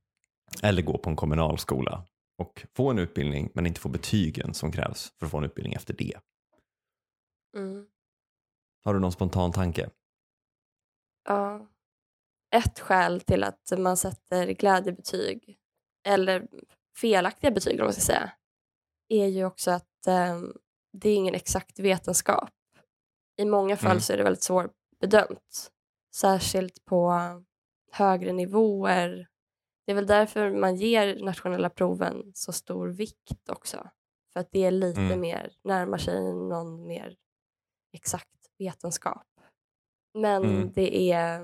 eller 0.63 0.83
gå 0.83 0.99
på 0.99 1.11
en 1.11 1.17
kommunal 1.17 1.59
skola 1.59 2.05
och 2.39 2.67
få 2.77 2.91
en 2.91 2.99
utbildning 2.99 3.51
men 3.55 3.67
inte 3.67 3.81
få 3.81 3.89
betygen 3.89 4.55
som 4.55 4.73
krävs 4.73 5.13
för 5.19 5.27
att 5.27 5.31
få 5.31 5.39
en 5.39 5.45
utbildning 5.45 5.73
efter 5.73 5.95
det. 5.95 6.15
Mm. 7.57 7.87
Har 8.85 8.95
du 8.95 9.01
någon 9.01 9.13
spontan 9.13 9.53
tanke? 9.53 9.91
Ja. 11.29 11.67
Ett 12.57 12.81
skäl 12.81 13.21
till 13.21 13.45
att 13.45 13.73
man 13.79 13.97
sätter 13.97 14.47
glädjebetyg, 14.47 15.59
eller 16.07 16.49
felaktiga 16.97 17.51
betyg 17.51 17.81
om 17.81 17.85
man 17.87 17.93
ska 17.93 18.03
säga, 18.03 18.33
är 19.09 19.27
ju 19.27 19.45
också 19.45 19.71
att 19.71 20.07
eh, 20.07 20.41
det 20.95 21.09
är 21.11 21.17
ingen 21.17 21.35
exakt 21.35 21.79
vetenskap. 21.79 22.51
I 23.37 23.45
många 23.45 23.77
fall 23.77 23.91
Mm. 23.91 24.01
så 24.01 24.13
är 24.13 24.17
det 24.17 24.23
väldigt 24.25 24.43
svårbedömt. 24.43 25.71
Särskilt 26.15 26.85
på 26.85 27.13
högre 27.93 28.33
nivåer. 28.33 29.29
Det 29.87 29.93
är 29.93 29.97
väl 29.97 30.07
därför 30.07 30.51
man 30.51 30.77
ger 30.77 31.25
nationella 31.25 31.71
proven 31.71 32.33
så 32.35 32.53
stor 32.53 32.89
vikt 32.89 33.49
också. 33.49 33.91
För 34.33 34.41
att 34.41 34.49
det 34.53 34.65
är 34.65 34.71
lite 34.71 35.01
Mm. 35.01 35.21
mer, 35.21 35.53
närmar 35.65 35.99
sig 35.99 36.33
någon 36.35 36.87
mer 36.87 37.17
exakt 37.93 38.31
vetenskap. 38.59 39.27
Men 40.15 40.45
Mm. 40.45 40.73
det, 40.73 41.13
är, 41.13 41.41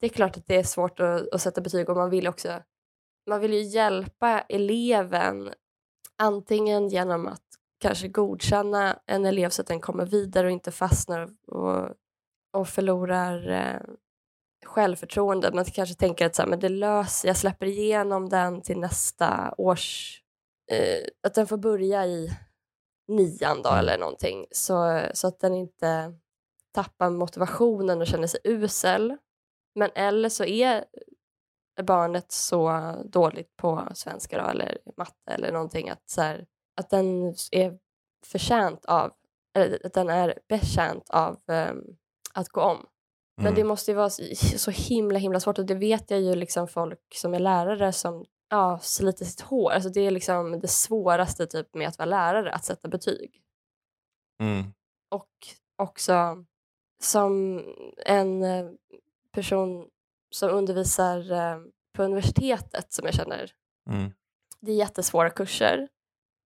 det 0.00 0.06
är 0.06 0.10
klart 0.10 0.36
att 0.36 0.46
det 0.46 0.56
är 0.56 0.62
svårt 0.62 1.00
att, 1.00 1.28
att 1.34 1.42
sätta 1.42 1.60
betyg 1.60 1.88
och 1.88 1.96
man 1.96 2.10
vill 2.10 2.28
också 2.28 2.62
man 3.30 3.40
vill 3.40 3.52
ju 3.52 3.60
hjälpa 3.62 4.40
eleven 4.40 5.54
antingen 6.16 6.88
genom 6.88 7.26
att 7.26 7.42
kanske 7.80 8.08
godkänna 8.08 8.98
en 9.06 9.26
elev 9.26 9.50
så 9.50 9.62
att 9.62 9.68
den 9.68 9.80
kommer 9.80 10.06
vidare 10.06 10.46
och 10.46 10.52
inte 10.52 10.72
fastnar 10.72 11.28
och, 11.46 11.90
och 12.52 12.68
förlorar 12.68 13.50
eh, 13.50 13.80
självförtroende. 14.66 15.52
Man 15.52 15.64
kanske 15.64 15.94
tänker 15.94 16.26
att 16.26 16.34
så 16.34 16.42
här, 16.42 16.48
men 16.48 16.60
det 16.60 16.68
löser, 16.68 17.28
jag 17.28 17.36
släpper 17.36 17.66
igenom 17.66 18.28
den 18.28 18.62
till 18.62 18.78
nästa 18.78 19.54
års... 19.58 20.20
Eh, 20.72 21.08
att 21.26 21.34
den 21.34 21.46
får 21.46 21.56
börja 21.56 22.06
i 22.06 22.30
nian 23.08 23.62
då 23.62 23.68
Mm. 23.68 23.78
eller 23.80 23.98
någonting 23.98 24.46
så, 24.50 25.00
så 25.14 25.26
att 25.26 25.40
den 25.40 25.54
inte 25.54 26.14
tappar 26.74 27.10
motivationen 27.10 28.00
och 28.00 28.06
känner 28.06 28.26
sig 28.26 28.40
usel. 28.44 29.16
Men 29.74 29.90
eller 29.94 30.28
så 30.28 30.44
är 30.44 30.84
barnet 31.82 32.32
så 32.32 32.92
dåligt 33.04 33.56
på 33.56 33.88
svenska 33.94 34.42
då, 34.42 34.48
eller 34.48 34.78
matte 34.96 35.30
eller 35.30 35.52
någonting 35.52 35.90
att, 35.90 36.10
så 36.10 36.22
här, 36.22 36.46
att 36.76 36.90
den 36.90 37.34
är 37.52 37.78
förtjänt 38.26 38.84
av, 38.84 39.12
eller 39.56 39.86
att 39.86 39.92
den 39.92 40.08
är 40.08 40.38
betjänt 40.48 41.10
av 41.10 41.40
ehm, 41.48 41.84
att 42.34 42.48
gå 42.48 42.60
om. 42.60 42.86
Men 43.36 43.46
Mm. 43.46 43.54
det 43.56 43.64
måste 43.64 43.90
ju 43.90 43.94
vara 43.96 44.10
så, 44.10 44.22
så 44.58 44.70
himla 44.70 45.18
himla 45.18 45.40
svårt 45.40 45.58
och 45.58 45.66
det 45.66 45.74
vet 45.74 46.10
jag 46.10 46.20
ju 46.20 46.34
liksom 46.34 46.68
folk 46.68 47.00
som 47.14 47.34
är 47.34 47.38
lärare 47.38 47.92
som 47.92 48.24
ja, 48.50 48.78
sliter 48.82 49.24
sitt 49.24 49.40
hår. 49.40 49.70
Alltså 49.70 49.90
det 49.90 50.00
är 50.00 50.10
liksom 50.10 50.60
det 50.60 50.68
svåraste 50.68 51.46
typ 51.46 51.74
med 51.74 51.88
att 51.88 51.98
vara 51.98 52.06
lärare, 52.06 52.52
att 52.52 52.64
sätta 52.64 52.88
betyg. 52.88 53.42
Mm. 54.42 54.64
Och 55.10 55.30
också 55.82 56.44
som 57.02 57.60
en 58.06 58.42
eh, 58.42 58.66
person 59.32 59.88
som 60.30 60.50
undervisar 60.50 61.32
eh, 61.32 61.58
på 61.96 62.02
universitetet 62.02 62.92
som 62.92 63.04
jag 63.06 63.14
känner. 63.14 63.52
Mm. 63.90 64.12
Det 64.60 64.72
är 64.72 64.76
jättesvåra 64.76 65.30
kurser. 65.30 65.88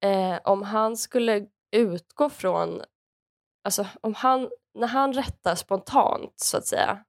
Eh, 0.04 0.40
om 0.44 0.62
han 0.64 0.98
skulle 0.98 1.48
utgå 1.76 2.30
från, 2.30 2.82
alltså 3.64 3.88
om 4.02 4.14
han, 4.14 4.50
när 4.74 4.88
han 4.88 5.14
rättar 5.14 5.56
spontant 5.56 6.34
så 6.40 6.58
att 6.58 6.66
säga, 6.68 7.04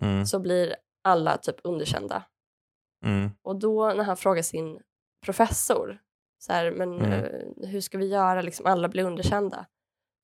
Mm. 0.00 0.26
så 0.26 0.38
blir 0.38 0.76
alla 1.04 1.36
typ 1.36 1.56
underkända. 1.64 2.24
Mm. 3.04 3.30
Och 3.42 3.56
då 3.58 3.92
när 3.92 4.04
han 4.04 4.16
frågar 4.16 4.42
sin 4.42 4.80
professor, 5.24 5.98
så 6.38 6.52
här, 6.52 6.70
men 6.70 6.94
Mm. 7.00 7.12
eh, 7.12 7.68
hur 7.68 7.80
ska 7.80 7.98
vi 7.98 8.06
göra, 8.06 8.42
liksom, 8.42 8.66
alla 8.66 8.88
blir 8.88 9.04
underkända. 9.04 9.66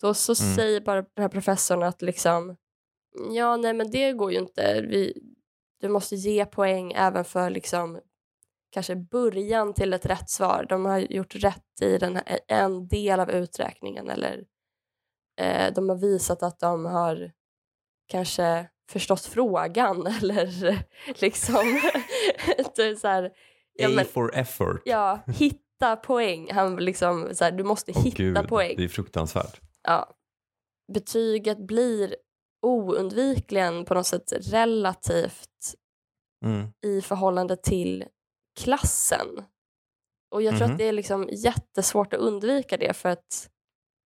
Då 0.00 0.14
så 0.14 0.45
Mm. 0.45 0.57
säger 0.57 0.80
bara 0.80 1.02
den 1.02 1.23
här 1.23 1.28
professorn 1.28 1.83
att 1.83 2.02
liksom, 2.02 2.57
ja 3.30 3.57
nej 3.57 3.73
men 3.75 3.90
det 3.90 4.12
går 4.12 4.33
ju 4.33 4.38
inte. 4.38 4.80
Vi, 4.80 5.23
du 5.80 5.88
måste 5.88 6.16
ge 6.16 6.47
poäng 6.47 6.92
även 6.92 7.25
för 7.25 7.50
liksom, 7.50 8.00
kanske 8.70 8.96
början 8.96 9.75
till 9.75 9.92
ett 9.92 10.06
rätt 10.06 10.30
svar. 10.30 10.66
De 10.68 10.84
har 10.84 10.98
gjort 10.98 11.34
rätt 11.34 11.82
i 11.82 11.98
den 11.98 12.16
här, 12.16 12.40
en 12.48 12.88
del 12.88 13.20
av 13.20 13.30
uträkningen 13.30 14.10
eller 14.10 14.44
eh, 15.40 15.72
de 15.75 15.88
har 15.88 15.96
visat 15.96 16.42
att 16.42 16.60
de 16.60 16.84
har 16.84 17.32
kanske 18.08 18.68
förstått 18.90 19.25
frågan 19.25 20.06
eller 20.20 20.78
liksom 21.20 21.80
typ 22.75 22.98
så 22.98 23.08
här, 23.08 23.30
ja, 23.72 23.88
A 23.88 23.92
men, 23.94 24.04
for 24.04 24.34
effort. 24.34 24.82
ja, 24.84 25.20
hitta 25.26 25.96
poäng. 25.96 26.50
Han 26.52 26.76
liksom 26.76 27.28
så 27.32 27.44
här, 27.44 27.52
du 27.52 27.64
måste 27.64 27.92
Åh, 27.96 28.04
hitta 28.04 28.16
Gud, 28.22 28.48
poäng. 28.48 28.75
Det 28.76 28.84
är 28.84 28.88
fruktansvärt. 28.88 29.60
Ja. 29.82 30.14
Betyget 30.92 31.58
blir 31.58 32.16
oundvikligen 32.66 33.84
på 33.84 33.94
något 33.94 34.06
sätt 34.06 34.32
relativt 34.52 35.75
Mm. 36.44 36.68
i 36.87 37.00
förhållande 37.00 37.56
till 37.56 38.04
klassen. 38.58 39.44
Och 40.30 40.42
jag 40.42 40.58
tror 40.58 40.70
att 40.70 40.78
det 40.78 40.84
är 40.84 40.92
liksom 40.92 41.28
jättesvårt 41.32 42.12
att 42.12 42.20
undvika 42.20 42.76
det 42.76 42.92
för 42.96 43.08
att 43.08 43.50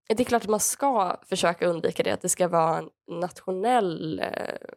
det 0.07 0.23
är 0.23 0.25
klart 0.25 0.43
att 0.43 0.49
man 0.49 0.59
ska 0.59 1.19
försöka 1.25 1.67
undvika 1.67 2.03
det, 2.03 2.11
att 2.11 2.21
det 2.21 2.29
ska 2.29 2.47
vara 2.47 2.77
en 2.77 2.89
nationell 3.19 4.19
eh, 4.19 4.69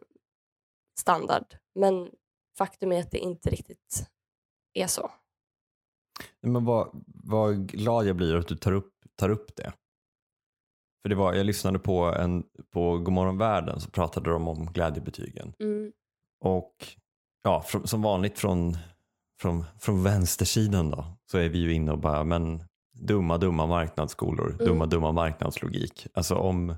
standard. 0.99 1.45
Men 1.79 2.11
faktum 2.57 2.91
är 2.91 2.99
att 2.99 3.11
det 3.11 3.17
inte 3.17 3.49
riktigt 3.49 4.07
är 4.73 4.87
så. 4.87 5.11
Men 6.41 6.65
vad, 6.65 7.03
vad 7.23 7.67
glad 7.67 8.05
jag 8.05 8.15
blir 8.15 8.35
att 8.35 8.47
du 8.47 8.55
tar 8.55 8.71
upp, 8.71 8.93
tar 9.15 9.29
upp 9.29 9.55
det. 9.55 9.73
För 11.01 11.09
det 11.09 11.15
var, 11.15 11.33
jag 11.33 11.45
lyssnade 11.45 11.79
på, 11.79 12.03
en, 12.03 12.43
på 12.73 12.97
Godmorgon 12.97 13.37
världen 13.37 13.79
så 13.79 13.89
pratade 13.89 14.29
de 14.29 14.47
om 14.47 14.65
glädjebetygen. 14.65 15.53
Mm. 15.59 15.91
Och 16.39 16.75
ja, 17.43 17.65
som 17.85 18.01
vanligt 18.01 18.39
från, 18.39 18.77
från, 19.41 19.65
från 19.79 20.03
vänstersidan 20.03 20.91
då 20.91 21.17
så 21.31 21.37
är 21.37 21.49
vi 21.49 21.57
ju 21.59 21.73
inne 21.73 21.91
och 21.91 21.99
bara 21.99 22.23
men 22.23 22.63
dumma 22.93 23.37
dumma 23.37 23.65
marknadsskolor, 23.65 24.49
Mm. 24.53 24.65
dumma 24.65 24.85
dumma 24.85 25.11
marknadslogik. 25.11 26.07
Alltså 26.13 26.35
om, 26.35 26.75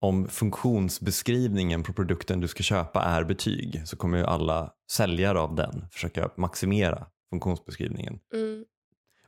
om 0.00 0.28
funktionsbeskrivningen 0.28 1.82
på 1.82 1.92
produkten 1.92 2.40
du 2.40 2.48
ska 2.48 2.62
köpa 2.62 3.02
är 3.02 3.24
betyg 3.24 3.82
så 3.88 3.96
kommer 3.96 4.18
ju 4.18 4.24
alla 4.24 4.72
säljare 4.90 5.40
av 5.40 5.54
den 5.54 5.84
försöka 5.92 6.30
maximera 6.36 7.06
funktionsbeskrivningen. 7.30 8.18
Mm. 8.34 8.64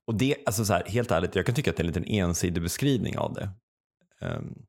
Och 0.05 0.15
det, 0.15 0.37
alltså 0.47 0.65
så 0.65 0.73
här, 0.73 0.85
helt 0.87 1.11
ärligt, 1.11 1.35
jag 1.35 1.47
kan 1.47 1.55
tycka 1.55 1.71
att 1.71 1.77
det 1.77 1.81
är 1.81 1.85
en 1.85 1.93
liten 1.93 2.05
ensidig 2.05 2.63
beskrivning 2.63 3.19
av 3.19 3.35
det. 3.35 3.51
Um, 4.21 4.63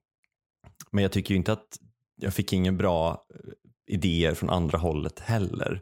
men 0.92 1.01
jag 1.01 1.12
tycker 1.12 1.34
ju 1.34 1.38
inte 1.38 1.54
att 1.54 1.78
jag 2.16 2.34
fick 2.34 2.54
ingen 2.54 2.78
bra 2.78 3.25
eh, 3.34 3.40
idéer 3.88 4.34
från 4.34 4.50
andra 4.50 4.78
hållet 4.78 5.20
heller. 5.20 5.82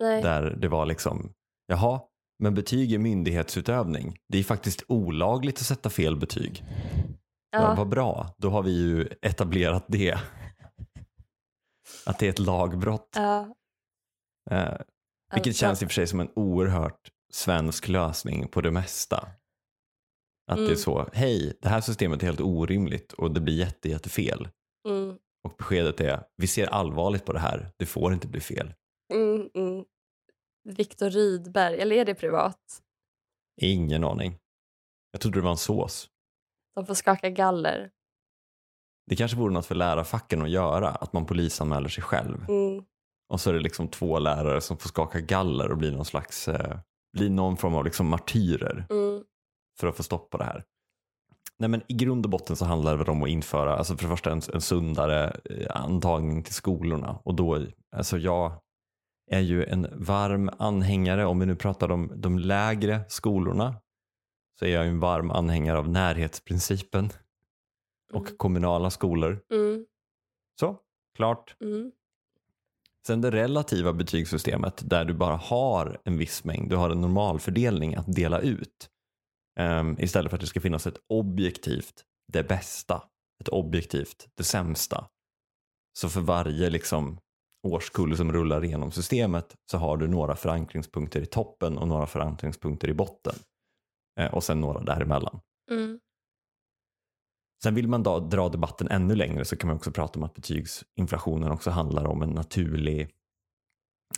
Nej. 0.00 0.22
Där 0.22 0.50
det 0.50 0.68
var 0.68 0.86
liksom, 0.86 1.32
jaha, 1.66 2.00
men 2.38 2.54
betyg 2.54 2.92
är 2.92 2.98
myndighetsutövning. 2.98 4.16
Det 4.28 4.38
är 4.38 4.44
faktiskt 4.44 4.82
olagligt 4.88 5.58
att 5.58 5.66
sätta 5.66 5.90
fel 5.90 6.16
betyg. 6.16 6.64
Ja. 7.50 7.62
Ja. 7.62 7.74
vad 7.74 7.88
bra, 7.88 8.34
då 8.38 8.50
har 8.50 8.62
vi 8.62 8.72
ju 8.72 9.08
etablerat 9.22 9.84
det. 9.88 10.18
Att 12.06 12.18
det 12.18 12.26
är 12.26 12.30
ett 12.30 12.38
lagbrott. 12.38 13.08
Ja. 13.16 13.54
Eh, 14.50 14.74
vilket 15.32 15.50
Alltså- 15.50 15.52
känns 15.60 15.82
i 15.82 15.84
och 15.86 15.88
för 15.90 15.94
sig 15.94 16.06
som 16.06 16.20
en 16.20 16.30
oerhört 16.36 17.10
svensk 17.32 17.88
lösning 17.88 18.48
på 18.48 18.60
det 18.60 18.70
mesta. 18.70 19.16
Att 20.50 20.56
det 20.56 20.62
är 20.62 20.66
Mm. 20.66 20.76
så, 20.76 21.08
hej, 21.12 21.58
det 21.62 21.68
här 21.68 21.80
systemet 21.80 22.22
är 22.22 22.26
helt 22.26 22.40
orimligt 22.40 23.12
och 23.12 23.30
det 23.30 23.40
blir 23.40 23.54
jätte, 23.58 23.88
jättefel. 23.88 24.48
Mm. 24.88 25.16
Och 25.44 25.54
beskedet 25.58 26.00
är, 26.00 26.22
vi 26.36 26.46
ser 26.46 26.66
allvarligt 26.66 27.24
på 27.24 27.32
det 27.32 27.38
här, 27.38 27.70
det 27.76 27.86
får 27.86 28.12
inte 28.12 28.28
bli 28.28 28.40
fel. 28.40 28.74
Mm, 29.14 29.50
mm. 29.54 29.84
Viktor 30.64 31.10
Rydberg, 31.10 31.80
eller 31.80 31.96
är 31.96 32.04
det 32.04 32.14
privat? 32.14 32.82
Ingen 33.60 34.04
aning. 34.04 34.38
Jag 35.12 35.20
trodde 35.20 35.38
det 35.38 35.44
var 35.44 35.50
en 35.50 35.56
sås. 35.56 36.08
De 36.74 36.86
får 36.86 36.94
skaka 36.94 37.30
galler. 37.30 37.90
Det 39.06 39.16
kanske 39.16 39.36
vore 39.36 39.52
något 39.52 39.66
för 39.66 39.74
lärarfacken 39.74 40.42
att 40.42 40.50
göra, 40.50 40.88
att 40.90 41.12
man 41.12 41.26
polisanmäler 41.26 41.88
sig 41.88 42.02
själv. 42.04 42.44
Mm. 42.48 42.84
Och 43.28 43.40
så 43.40 43.50
är 43.50 43.54
det 43.54 43.60
liksom 43.60 43.88
två 43.88 44.18
lärare 44.18 44.60
som 44.60 44.76
får 44.78 44.88
skaka 44.88 45.20
galler 45.20 45.70
och 45.70 45.76
blir 45.78 45.92
någon 45.92 46.04
slags, 46.04 46.48
eh, 46.48 46.78
blir 47.16 47.30
någon 47.30 47.56
form 47.56 47.74
av 47.74 47.84
liksom 47.84 48.06
martyrer 48.08 48.86
Mm. 48.90 49.24
för 49.80 49.86
att 49.86 49.96
få 49.96 50.02
stoppa 50.02 50.38
det 50.38 50.44
här. 50.44 50.64
Nej 51.58 51.68
men 51.68 51.82
i 51.88 51.94
grund 51.94 52.26
och 52.26 52.30
botten 52.30 52.56
så 52.56 52.64
handlar 52.64 52.92
det 52.92 52.98
väl 52.98 53.08
om 53.08 53.22
att 53.22 53.28
införa, 53.28 53.76
alltså 53.76 53.96
för 53.96 54.02
det 54.04 54.08
första 54.10 54.32
en, 54.32 54.42
en 54.54 54.60
sundare 54.60 55.40
eh, 55.44 55.66
antagning 55.76 56.42
till 56.42 56.54
skolorna 56.54 57.18
och 57.24 57.34
då, 57.34 57.66
alltså 57.96 58.18
jag 58.18 58.52
är 59.30 59.40
ju 59.40 59.64
en 59.64 59.86
varm 59.92 60.50
anhängare, 60.58 61.26
om 61.26 61.40
vi 61.40 61.46
nu 61.46 61.56
pratar 61.56 61.90
om 61.90 62.12
de 62.16 62.38
lägre 62.38 63.00
skolorna, 63.08 63.80
så 64.58 64.64
är 64.64 64.68
jag 64.68 64.84
ju 64.84 64.90
en 64.90 65.00
varm 65.00 65.30
anhängare 65.30 65.78
av 65.78 65.88
närhetsprincipen 65.88 67.10
och 68.12 68.26
Mm. 68.26 68.36
kommunala 68.36 68.90
skolor. 68.90 69.44
Mm. 69.52 69.86
Så, 70.60 70.78
klart. 71.16 71.56
Mm. 71.60 71.92
Sen 73.06 73.20
det 73.20 73.30
relativa 73.30 73.92
betygssystemet 73.92 74.90
där 74.90 75.04
du 75.04 75.14
bara 75.14 75.36
har 75.36 76.00
en 76.04 76.18
viss 76.18 76.44
mängd, 76.44 76.70
du 76.70 76.76
har 76.76 76.90
en 76.90 77.00
normalfördelning 77.00 77.94
att 77.94 78.14
dela 78.14 78.40
ut. 78.40 78.90
Ehm, 79.58 79.96
istället 80.00 80.30
för 80.30 80.36
att 80.36 80.40
det 80.40 80.46
ska 80.46 80.60
finnas 80.60 80.86
ett 80.86 80.98
objektivt 81.08 82.04
det 82.32 82.42
bästa, 82.48 83.02
ett 83.40 83.48
objektivt 83.48 84.28
det 84.36 84.44
sämsta. 84.44 85.08
Så 85.98 86.08
för 86.08 86.20
varje 86.20 86.70
liksom, 86.70 87.18
årskull 87.66 88.16
som 88.16 88.32
rullar 88.32 88.64
igenom 88.64 88.90
systemet 88.90 89.54
så 89.70 89.78
har 89.78 89.96
du 89.96 90.08
några 90.08 90.36
förankringspunkter 90.36 91.20
i 91.20 91.26
toppen 91.26 91.78
och 91.78 91.88
några 91.88 92.06
förankringspunkter 92.06 92.88
i 92.88 92.94
botten. 92.94 93.34
Eh, 94.20 94.34
och 94.34 94.44
sen 94.44 94.60
några 94.60 94.80
däremellan. 94.80 95.40
Mm. 95.70 96.00
Sen 97.62 97.74
vill 97.74 97.88
man 97.88 98.02
då 98.02 98.20
dra 98.20 98.48
debatten 98.48 98.88
ännu 98.88 99.14
längre 99.14 99.44
så 99.44 99.56
kan 99.56 99.68
man 99.68 99.76
också 99.76 99.90
prata 99.90 100.18
om 100.18 100.24
att 100.24 100.34
betygsinflationen 100.34 101.50
också 101.50 101.70
handlar 101.70 102.04
om 102.04 102.22
en 102.22 102.30
naturlig 102.30 103.10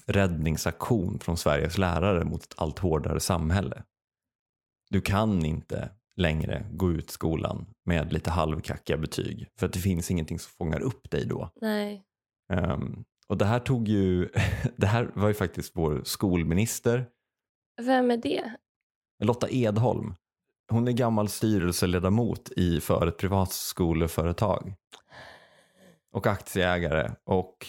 räddningsaktion 0.06 1.18
från 1.18 1.36
Sveriges 1.36 1.78
lärare 1.78 2.24
mot 2.24 2.42
ett 2.42 2.54
allt 2.56 2.78
hårdare 2.78 3.20
samhälle. 3.20 3.82
Du 4.90 5.00
kan 5.00 5.44
inte 5.44 5.90
längre 6.16 6.66
gå 6.72 6.92
ut 6.92 7.10
skolan 7.10 7.66
med 7.84 8.12
lite 8.12 8.30
halvkackiga 8.30 8.96
betyg 8.96 9.48
för 9.58 9.66
att 9.66 9.72
det 9.72 9.78
finns 9.78 10.10
ingenting 10.10 10.38
som 10.38 10.50
fångar 10.50 10.80
upp 10.80 11.10
dig 11.10 11.26
då. 11.26 11.50
Nej. 11.60 12.04
Ehm, 12.52 13.04
och 13.28 13.38
det 13.38 13.44
här 13.44 13.58
tog 13.58 13.88
ju, 13.88 14.28
det 14.76 14.86
här 14.86 15.10
var 15.14 15.28
ju 15.28 15.34
faktiskt 15.34 15.72
vår 15.76 16.02
skolminister 16.04 17.06
Vem 17.80 18.10
är 18.10 18.16
det? 18.16 18.52
Lotta 19.24 19.50
Edholm. 19.50 20.14
Hon 20.70 20.88
är 20.88 20.92
gammal 20.92 21.28
styrelseledamot 21.28 22.50
i 22.56 22.80
för 22.80 23.06
ett 23.06 23.16
privatskoleföretag. 23.16 24.74
Och 26.12 26.26
aktieägare. 26.26 27.10
Och 27.24 27.66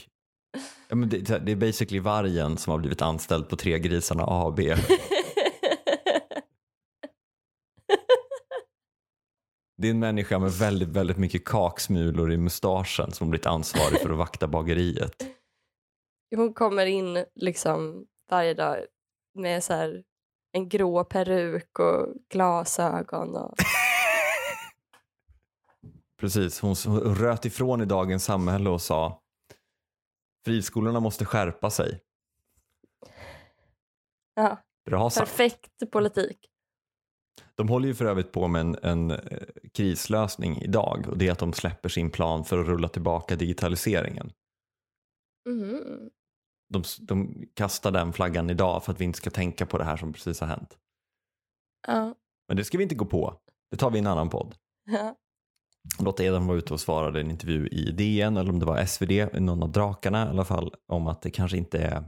ja, 0.90 0.96
men 0.96 1.10
det, 1.10 1.46
det 1.46 1.52
är 1.52 1.56
basically 1.56 2.00
vargen 2.00 2.58
som 2.58 2.72
har 2.72 2.78
blivit 2.78 3.02
anställd 3.02 3.50
på 3.50 3.56
Tre 3.56 3.80
Grisarna 3.80 4.24
AB. 4.28 4.60
Det 9.82 9.88
är 9.88 9.92
en 9.92 10.00
människa 10.00 10.40
med 10.40 10.52
väldigt, 10.52 10.90
väldigt 10.90 11.18
mycket 11.18 11.46
kaksmulor 11.46 12.32
i 12.32 12.38
mustaschen 12.38 13.12
som 13.12 13.30
blivit 13.30 13.46
ansvarig 13.46 14.00
för 14.00 14.10
att 14.10 14.18
vakta 14.18 14.48
bageriet. 14.48 15.24
Hon 16.36 16.54
kommer 16.54 16.86
in 16.86 17.26
liksom 17.36 18.06
varje 18.30 18.54
dag 18.54 18.78
med 19.34 19.64
så 19.64 19.74
här 19.74 20.04
en 20.52 20.70
grå 20.70 21.04
peruk 21.04 21.80
och 21.80 22.08
glasögon. 22.30 23.36
Och... 23.36 23.56
Precis, 26.20 26.60
hon, 26.60 26.76
hon 26.86 27.16
röt 27.16 27.46
ifrån 27.46 27.82
i 27.82 27.86
dagens 27.86 28.24
samhälle 28.24 28.70
och 28.70 28.82
sa 28.82 29.22
friskolorna 30.46 31.00
måste 31.00 31.26
skärpa 31.26 31.70
sig. 31.70 32.02
Ja, 34.36 34.58
Bra 34.86 35.10
sagt. 35.10 35.30
perfekt 35.30 35.92
politik. 35.92 36.38
De 37.56 37.70
håller 37.70 37.88
ju 37.88 37.96
för 37.96 38.06
övrigt 38.06 38.32
på 38.32 38.48
med 38.48 38.62
en, 38.62 38.78
en 38.84 39.12
eh, 39.12 39.18
krislösning 39.74 40.62
idag 40.62 41.06
och 41.08 41.18
det 41.18 41.28
är 41.28 41.32
att 41.32 41.40
de 41.40 41.54
släpper 41.54 41.90
sin 41.90 42.12
plan 42.12 42.46
för 42.46 42.60
att 42.60 42.68
rulla 42.68 42.88
tillbaka 42.88 43.36
digitaliseringen. 43.36 44.32
Mhm. 45.50 46.10
De, 46.70 46.84
de 47.00 47.46
kastar 47.54 47.92
den 47.92 48.14
flaggan 48.14 48.50
idag 48.50 48.84
för 48.84 48.92
att 48.92 49.02
vi 49.02 49.06
inte 49.06 49.18
ska 49.18 49.30
tänka 49.30 49.66
på 49.66 49.78
det 49.78 49.84
här 49.84 49.98
som 49.98 50.14
precis 50.14 50.40
har 50.40 50.48
hänt. 50.48 50.78
Ja. 51.88 52.16
Men 52.48 52.58
det 52.58 52.64
ska 52.64 52.78
vi 52.78 52.84
inte 52.84 52.96
gå 52.96 53.06
på. 53.06 53.40
Det 53.72 53.78
tar 53.78 53.92
vi 53.92 53.98
i 53.98 54.00
en 54.00 54.08
annan 54.08 54.30
podd. 54.30 54.56
Ja. 54.92 55.16
Lotta 56.00 56.24
Edholm 56.24 56.48
var 56.48 56.56
ute 56.56 56.74
och 56.74 56.80
svarade 56.80 57.20
i 57.20 57.24
en 57.24 57.32
intervju 57.32 57.68
i 57.68 57.92
DN 57.92 58.38
eller 58.38 58.52
om 58.52 58.60
det 58.60 58.66
var 58.66 58.86
SvD, 58.86 59.42
någon 59.42 59.64
av 59.64 59.72
drakarna 59.72 60.26
i 60.26 60.30
alla 60.30 60.46
fall, 60.46 60.76
om 60.88 61.08
att 61.08 61.22
det 61.22 61.32
kanske 61.32 61.58
inte 61.58 61.80
är 61.80 62.04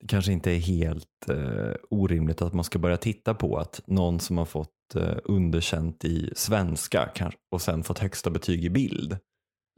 det 0.00 0.08
kanske 0.08 0.32
inte 0.32 0.50
är 0.50 0.58
helt 0.58 1.28
eh, 1.28 1.74
orimligt 1.90 2.42
att 2.42 2.52
man 2.52 2.64
ska 2.64 2.78
börja 2.78 2.96
titta 2.96 3.34
på 3.34 3.56
att 3.56 3.80
någon 3.86 4.20
som 4.20 4.38
har 4.38 4.44
fått 4.44 4.94
eh, 4.94 5.16
underkänt 5.24 6.04
i 6.04 6.32
svenska 6.36 7.32
och 7.50 7.62
sen 7.62 7.84
fått 7.84 7.98
högsta 7.98 8.30
betyg 8.30 8.64
i 8.64 8.70
bild, 8.70 9.18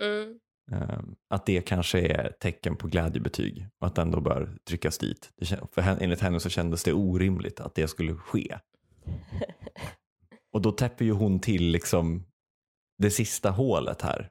Mm. 0.02 0.33
Eh, 0.72 0.98
att 1.30 1.46
det 1.46 1.60
kanske 1.60 2.00
är 2.00 2.32
tecken 2.40 2.76
på 2.76 2.88
glädjebetyg 2.88 3.68
och 3.80 3.86
att 3.86 3.94
den 3.94 4.10
då 4.10 4.20
bör 4.20 4.56
tryckas 4.68 4.98
dit. 4.98 5.30
För 5.72 5.82
enligt 5.82 6.20
henne 6.20 6.40
så 6.40 6.48
kändes 6.48 6.84
det 6.84 6.92
orimligt 6.92 7.60
att 7.60 7.74
det 7.74 7.88
skulle 7.88 8.14
ske. 8.14 8.58
Och 10.52 10.62
då 10.62 10.72
täpper 10.72 11.04
ju 11.04 11.12
hon 11.12 11.40
till 11.40 11.64
liksom 11.64 12.24
det 12.98 13.10
sista 13.10 13.50
hålet 13.50 14.02
här. 14.02 14.30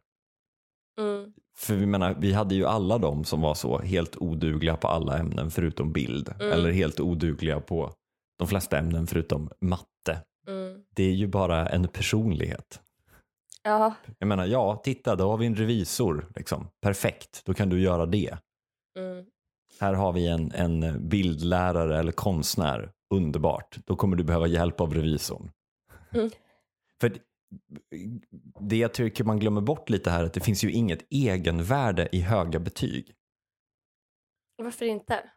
Mm. 0.99 1.33
För 1.55 1.75
vi 1.75 1.85
menar, 1.85 2.15
vi 2.19 2.33
hade 2.33 2.55
ju 2.55 2.65
alla 2.65 2.97
de 2.97 3.23
som 3.23 3.41
var 3.41 3.53
så 3.53 3.79
helt 3.79 4.17
odugliga 4.17 4.77
på 4.77 4.87
alla 4.87 5.17
ämnen 5.17 5.51
förutom 5.51 5.93
bild. 5.93 6.33
Mm. 6.39 6.51
Eller 6.51 6.71
helt 6.71 6.99
odugliga 6.99 7.59
på 7.59 7.93
de 8.39 8.47
flesta 8.47 8.77
ämnen 8.77 9.07
förutom 9.07 9.49
matte. 9.61 10.21
Mm. 10.47 10.83
Det 10.95 11.03
är 11.03 11.13
ju 11.13 11.27
bara 11.27 11.69
en 11.69 11.87
personlighet. 11.87 12.81
Ja. 13.63 13.95
Jag 14.19 14.27
menar, 14.27 14.45
ja, 14.45 14.81
titta, 14.83 15.15
då 15.15 15.29
har 15.29 15.37
vi 15.37 15.45
en 15.45 15.55
revisor. 15.55 16.31
Liksom. 16.35 16.67
Perfekt, 16.81 17.41
då 17.45 17.53
kan 17.53 17.69
du 17.69 17.81
göra 17.81 18.05
det. 18.05 18.37
Mm. 18.99 19.25
Här 19.79 19.93
har 19.93 20.13
vi 20.13 20.27
en, 20.27 20.51
en 20.51 21.09
bildlärare 21.09 21.99
eller 21.99 22.11
konstnär. 22.11 22.91
Underbart, 23.13 23.77
då 23.85 23.95
kommer 23.95 24.17
du 24.17 24.23
behöva 24.23 24.47
hjälp 24.47 24.81
av 24.81 24.93
revisorn. 24.93 25.51
Mm. 26.11 26.29
För 27.01 27.17
det 28.59 28.77
jag 28.77 28.93
tycker 28.93 29.23
man 29.23 29.39
glömmer 29.39 29.61
bort 29.61 29.89
lite 29.89 30.11
här 30.11 30.21
är 30.21 30.25
att 30.25 30.33
det 30.33 30.39
finns 30.41 30.63
ju 30.63 30.71
inget 30.71 31.07
egenvärde 31.09 32.09
i 32.11 32.21
höga 32.21 32.59
betyg. 32.59 33.15
Varför 34.57 34.85
inte? 34.85 35.29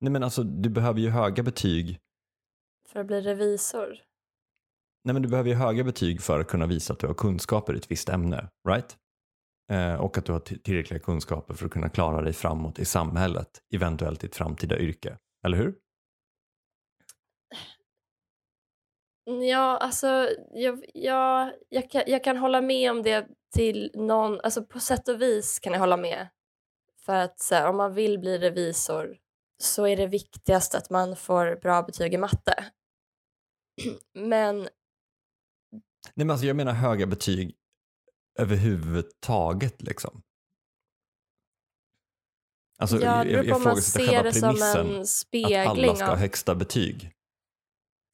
Nej 0.00 0.12
men 0.12 0.22
alltså 0.22 0.42
du 0.42 0.68
behöver 0.68 1.00
ju 1.00 1.08
höga 1.08 1.42
betyg. 1.42 2.00
För 2.88 3.00
att 3.00 3.06
bli 3.06 3.20
revisor? 3.20 3.98
Nej 5.04 5.12
men 5.12 5.22
du 5.22 5.28
behöver 5.28 5.50
ju 5.50 5.56
höga 5.56 5.84
betyg 5.84 6.22
för 6.22 6.40
att 6.40 6.48
kunna 6.48 6.66
visa 6.66 6.92
att 6.92 6.98
du 6.98 7.06
har 7.06 7.14
kunskaper 7.14 7.74
i 7.74 7.76
ett 7.76 7.90
visst 7.90 8.08
ämne. 8.08 8.48
Right? 8.68 8.96
Eh, 9.72 9.94
och 9.94 10.18
att 10.18 10.24
du 10.24 10.32
har 10.32 10.40
tillräckliga 10.40 11.00
kunskaper 11.00 11.54
för 11.54 11.66
att 11.66 11.72
kunna 11.72 11.88
klara 11.88 12.22
dig 12.22 12.32
framåt 12.32 12.78
i 12.78 12.84
samhället. 12.84 13.48
Eventuellt 13.74 14.24
i 14.24 14.26
ett 14.26 14.36
framtida 14.36 14.78
yrke. 14.78 15.18
Eller 15.46 15.56
hur? 15.56 15.74
Ja, 19.24 19.76
alltså 19.76 20.28
jag, 20.50 20.84
jag, 20.94 21.52
jag, 21.68 21.90
kan, 21.90 22.02
jag 22.06 22.24
kan 22.24 22.36
hålla 22.36 22.60
med 22.60 22.90
om 22.90 23.02
det 23.02 23.26
till 23.54 23.90
någon, 23.94 24.40
alltså 24.40 24.64
på 24.64 24.80
sätt 24.80 25.08
och 25.08 25.22
vis 25.22 25.60
kan 25.60 25.72
jag 25.72 25.80
hålla 25.80 25.96
med. 25.96 26.28
För 27.06 27.14
att 27.14 27.40
så 27.40 27.54
här, 27.54 27.68
om 27.68 27.76
man 27.76 27.94
vill 27.94 28.18
bli 28.18 28.38
revisor 28.38 29.16
så 29.62 29.86
är 29.86 29.96
det 29.96 30.06
viktigast 30.06 30.74
att 30.74 30.90
man 30.90 31.16
får 31.16 31.60
bra 31.60 31.82
betyg 31.82 32.14
i 32.14 32.18
matte. 32.18 32.64
Men 34.14 34.68
Nej, 36.14 36.26
men 36.26 36.30
alltså, 36.30 36.46
jag 36.46 36.56
menar 36.56 36.72
höga 36.72 37.06
betyg 37.06 37.56
överhuvudtaget. 38.38 39.82
Liksom. 39.82 40.22
Alltså, 42.78 43.00
ja, 43.00 43.24
jag, 43.24 43.44
ser 43.82 44.00
själva 44.00 44.22
det 44.22 44.32
som 44.32 44.48
premissen 44.48 44.86
en 45.42 45.60
att 45.60 45.68
alla 45.68 45.96
ska 45.96 46.04
ha 46.04 46.12
av, 46.12 46.18
högsta 46.18 46.54
betyg. 46.54 47.12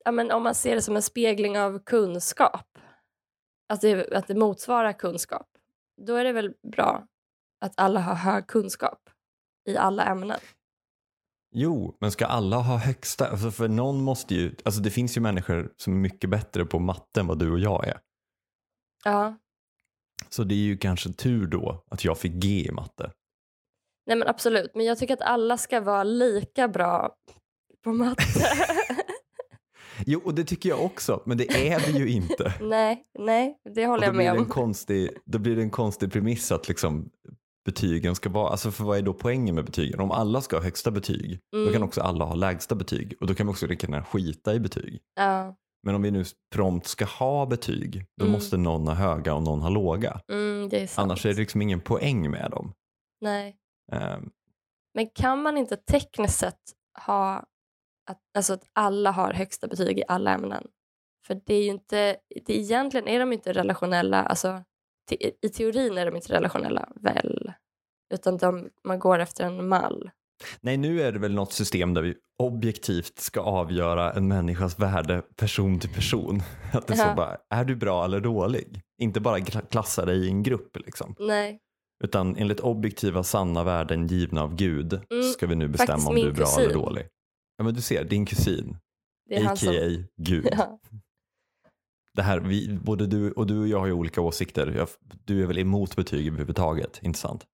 ja, 0.05 0.13
men 0.13 0.31
om 0.31 0.43
man 0.43 0.55
ser 0.55 0.75
det 0.75 0.83
som 0.83 0.97
en 0.97 1.03
spegling 1.03 1.59
av 1.59 1.79
kunskap, 1.79 2.79
att 3.69 3.81
det, 3.81 4.13
att 4.13 4.27
det 4.27 4.35
motsvarar 4.35 4.93
kunskap, 4.93 5.49
då 6.07 6.15
är 6.15 6.25
det 6.25 6.33
väl 6.33 6.55
bra 6.73 7.07
att 7.61 7.73
alla 7.77 8.01
har 8.01 8.15
hög 8.15 8.47
kunskap 8.47 9.11
i 9.69 9.77
alla 9.77 10.05
ämnen. 10.05 10.41
Jo, 11.55 11.97
men 12.01 12.11
ska 12.13 12.27
alla 12.27 12.57
ha 12.57 12.77
högsta? 12.77 13.29
Alltså 13.31 13.51
för 13.51 13.69
någon 13.69 14.03
måste 14.03 14.35
ju, 14.35 14.55
alltså 14.65 14.81
det 14.81 14.91
finns 14.91 15.17
ju 15.17 15.21
människor 15.21 15.73
som 15.77 15.93
är 15.93 15.99
mycket 15.99 16.31
bättre 16.31 16.65
på 16.65 16.79
matte 16.79 17.21
än 17.21 17.27
vad 17.27 17.39
du 17.39 17.51
och 17.53 17.59
jag 17.61 17.87
är. 17.89 17.99
Ja, 19.05 19.39
Så 20.29 20.45
det 20.45 20.55
är 20.55 20.57
ju 20.57 20.77
kanske 20.77 21.13
tur 21.13 21.47
då 21.47 21.85
att 21.91 22.05
jag 22.05 22.19
fick 22.19 22.33
G 22.33 22.49
i 22.69 22.71
matte. 22.73 23.11
nej 24.07 24.17
men 24.17 24.29
absolut. 24.29 24.71
Men 24.75 24.85
jag 24.87 24.99
tycker 24.99 25.15
att 25.15 25.23
alla 25.23 25.57
ska 25.59 25.81
vara 25.81 26.05
lika 26.05 26.69
bra 26.69 27.15
på 27.85 27.93
matte. 27.93 28.23
Jo, 30.07 30.21
och 30.25 30.35
det 30.35 30.45
tycker 30.45 30.69
jag 30.69 30.85
också, 30.85 31.23
men 31.27 31.39
det 31.39 31.69
är 31.73 31.93
vi 31.93 31.99
ju 31.99 32.09
inte. 32.11 32.55
nej, 32.61 33.05
nej, 33.19 33.59
det 33.75 33.87
håller 33.87 34.07
jag 34.07 34.15
med 34.15 34.27
en 34.33 34.39
om. 34.39 34.47
konstig, 34.47 35.11
då 35.25 35.39
blir 35.39 35.57
det 35.57 35.63
en 35.63 35.71
konstig 35.71 36.13
premiss 36.13 36.53
att 36.53 36.69
liksom 36.69 37.11
betygen 37.73 38.15
ska 38.15 38.29
vara, 38.29 38.49
alltså 38.51 38.71
för 38.71 38.85
vad 38.85 38.99
är 38.99 39.03
då 39.03 39.15
poängen 39.15 39.55
med 39.55 39.65
betygen? 39.65 40.01
Om 40.01 40.11
alla 40.11 40.41
ska 40.41 40.57
ha 40.57 40.63
högsta 40.65 40.91
betyg, 40.91 41.41
då 41.53 41.65
kan 41.67 41.75
Mm. 41.75 41.83
också 41.89 42.01
alla 42.01 42.25
ha 42.25 42.35
lägsta 42.35 42.75
betyg 42.75 43.17
och 43.21 43.27
då 43.27 43.35
kan 43.35 43.47
vi 43.47 43.53
också 43.53 43.67
lika 43.67 43.87
gärna 43.87 44.05
skita 44.05 44.55
i 44.55 44.61
betyg. 44.61 45.01
Ja, 45.15 45.55
Men 45.83 45.95
om 45.95 46.03
vi 46.03 46.11
nu 46.11 46.25
prompt 46.55 46.87
ska 46.87 47.05
ha 47.05 47.47
betyg, 47.47 48.05
då 48.17 48.25
Mm. 48.25 48.33
måste 48.33 48.57
någon 48.57 48.87
ha 48.87 48.95
höga 48.95 49.35
och 49.35 49.43
någon 49.43 49.63
ha 49.63 49.69
låga. 49.69 50.21
mm, 50.33 50.69
är. 50.73 50.91
Annars 51.01 51.27
är 51.27 51.31
det 51.31 51.41
liksom 51.41 51.63
ingen 51.63 51.81
poäng 51.81 52.31
med 52.31 52.51
dem. 52.51 52.73
Nej. 53.21 53.57
Ehm, 53.93 54.31
Men 54.95 55.07
kan 55.15 55.43
man 55.43 55.57
inte 55.59 55.77
tekniskt 55.77 56.39
sett 56.39 56.61
ha 57.07 57.37
att, 58.11 58.19
alltså 58.37 58.53
att 58.53 58.63
alla 58.73 59.11
har 59.11 59.33
högsta 59.33 59.69
betyg 59.69 59.99
i 59.99 60.03
alla 60.09 60.35
ämnen? 60.35 60.67
För 61.27 61.41
det 61.47 61.55
är 61.55 61.63
ju 61.63 61.71
inte, 61.71 62.17
det, 62.47 62.57
egentligen 62.59 63.09
är 63.09 63.19
de 63.21 63.33
inte 63.33 63.53
relationella, 63.53 64.23
alltså 64.23 64.63
te, 65.09 65.31
i 65.47 65.49
teorin 65.49 65.99
är 65.99 66.07
de 66.07 66.17
inte 66.17 66.33
relationella 66.33 66.89
väl? 67.01 67.53
Utan 68.15 68.37
de, 68.37 68.69
man 68.85 68.99
går 68.99 69.19
efter 69.19 69.45
en 69.45 69.69
mall. 69.69 70.11
Nej, 70.61 70.77
nu 70.77 71.01
är 71.03 71.13
det 71.13 71.19
väl 71.19 71.35
något 71.35 71.53
system 71.53 71.95
där 71.95 72.03
vi 72.03 72.15
objektivt 72.43 73.19
ska 73.19 73.41
avgöra 73.41 74.13
en 74.13 74.29
människas 74.29 74.79
värde 74.79 75.23
person 75.37 75.81
till 75.81 75.91
person. 75.95 76.43
Att 76.73 76.87
det 76.87 76.95
är 76.95 77.09
så 77.11 77.15
bara, 77.17 77.37
är 77.51 77.65
du 77.65 77.77
bra 77.77 78.05
eller 78.05 78.21
dålig? 78.21 78.81
Inte 79.03 79.21
bara 79.21 79.39
kla- 79.39 79.67
klassa 79.71 80.05
dig 80.05 80.25
i 80.27 80.29
en 80.29 80.43
grupp 80.43 80.77
liksom. 80.77 81.15
Nej, 81.19 81.59
Utan 82.05 82.37
enligt 82.37 82.61
objektiva 82.61 83.23
sanna 83.23 83.65
värden 83.65 84.07
givna 84.07 84.43
av 84.43 84.55
Gud 84.57 84.93
Mm, 84.93 85.23
ska 85.33 85.47
vi 85.47 85.55
nu 85.55 85.69
bestämma 85.69 86.09
om 86.09 86.15
du 86.15 86.29
är 86.29 86.33
bra 86.33 86.45
kusin. 86.47 86.63
eller 86.65 86.75
dålig. 86.75 87.07
Ja 87.57 87.65
men 87.65 87.75
du 87.75 87.81
ser, 87.81 88.05
din 88.05 88.27
kusin, 88.27 88.77
a.k.a. 89.37 89.57
som... 89.57 90.05
Gud. 90.17 90.49
Ja, 90.53 90.79
Det 92.19 92.23
här, 92.25 92.41
vi, 92.41 92.79
både 92.83 93.07
du 93.07 93.33
och 93.33 93.47
du 93.47 93.61
och 93.61 93.69
jag 93.69 93.79
har 93.79 93.87
ju 93.87 93.93
olika 93.93 94.21
åsikter. 94.21 94.67
Jag, 94.77 94.89
du 95.25 95.43
är 95.43 95.47
väl 95.47 95.59
emot 95.59 95.97
betyg 95.97 96.27
överhuvudtaget, 96.27 96.99
inte 97.03 97.19
sant? 97.19 97.47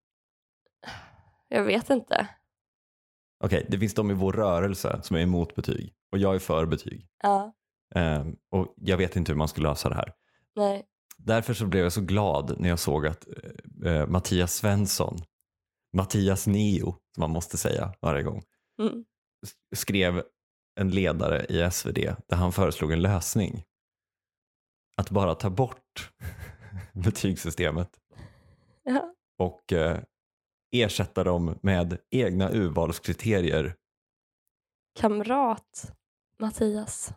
jag 1.48 1.64
vet 1.64 1.90
inte. 1.90 2.28
Okej, 3.44 3.66
det 3.68 3.78
finns 3.78 3.94
de 3.94 4.10
i 4.10 4.14
vår 4.14 4.32
rörelse 4.32 5.00
som 5.02 5.16
är 5.16 5.20
emot 5.20 5.54
betyg 5.54 5.94
och 6.12 6.18
jag 6.18 6.34
är 6.34 6.38
för 6.38 6.66
betyg. 6.66 7.06
Ja, 7.22 7.52
Ehm, 7.94 8.36
och 8.50 8.74
jag 8.76 8.96
vet 8.96 9.16
inte 9.16 9.32
hur 9.32 9.36
man 9.38 9.48
ska 9.48 9.60
lösa 9.62 9.88
det 9.88 9.94
här. 9.94 10.12
nej. 10.56 10.84
Därför 11.18 11.54
så 11.54 11.66
blev 11.66 11.82
jag 11.82 11.92
så 11.92 12.00
glad 12.00 12.54
när 12.60 12.68
jag 12.68 12.78
såg 12.78 13.06
att 13.06 13.26
eh, 13.84 14.06
Mattias 14.06 14.54
Svensson, 14.54 15.16
Mattias 15.96 16.46
Neo, 16.46 16.96
som 17.14 17.20
man 17.20 17.30
måste 17.30 17.56
säga 17.58 17.94
varje 18.00 18.22
gång, 18.22 18.42
Mm. 18.82 19.04
skrev 19.76 20.22
en 20.80 20.90
ledare 20.90 21.44
i 21.48 21.70
SvD 21.70 21.98
där 22.28 22.36
han 22.36 22.52
föreslog 22.52 22.92
en 22.92 23.02
lösning. 23.02 23.62
Att 24.96 25.10
bara 25.10 25.34
ta 25.34 25.50
bort 25.50 26.12
betygssystemet 26.92 28.00
Ja. 28.82 29.14
och 29.38 29.72
eh, 29.72 30.00
ersätta 30.72 31.24
dem 31.24 31.58
med 31.62 31.98
egna 32.10 32.50
urvalskriterier. 32.50 33.76
Kamrat 35.00 35.92
Mattias. 36.38 37.12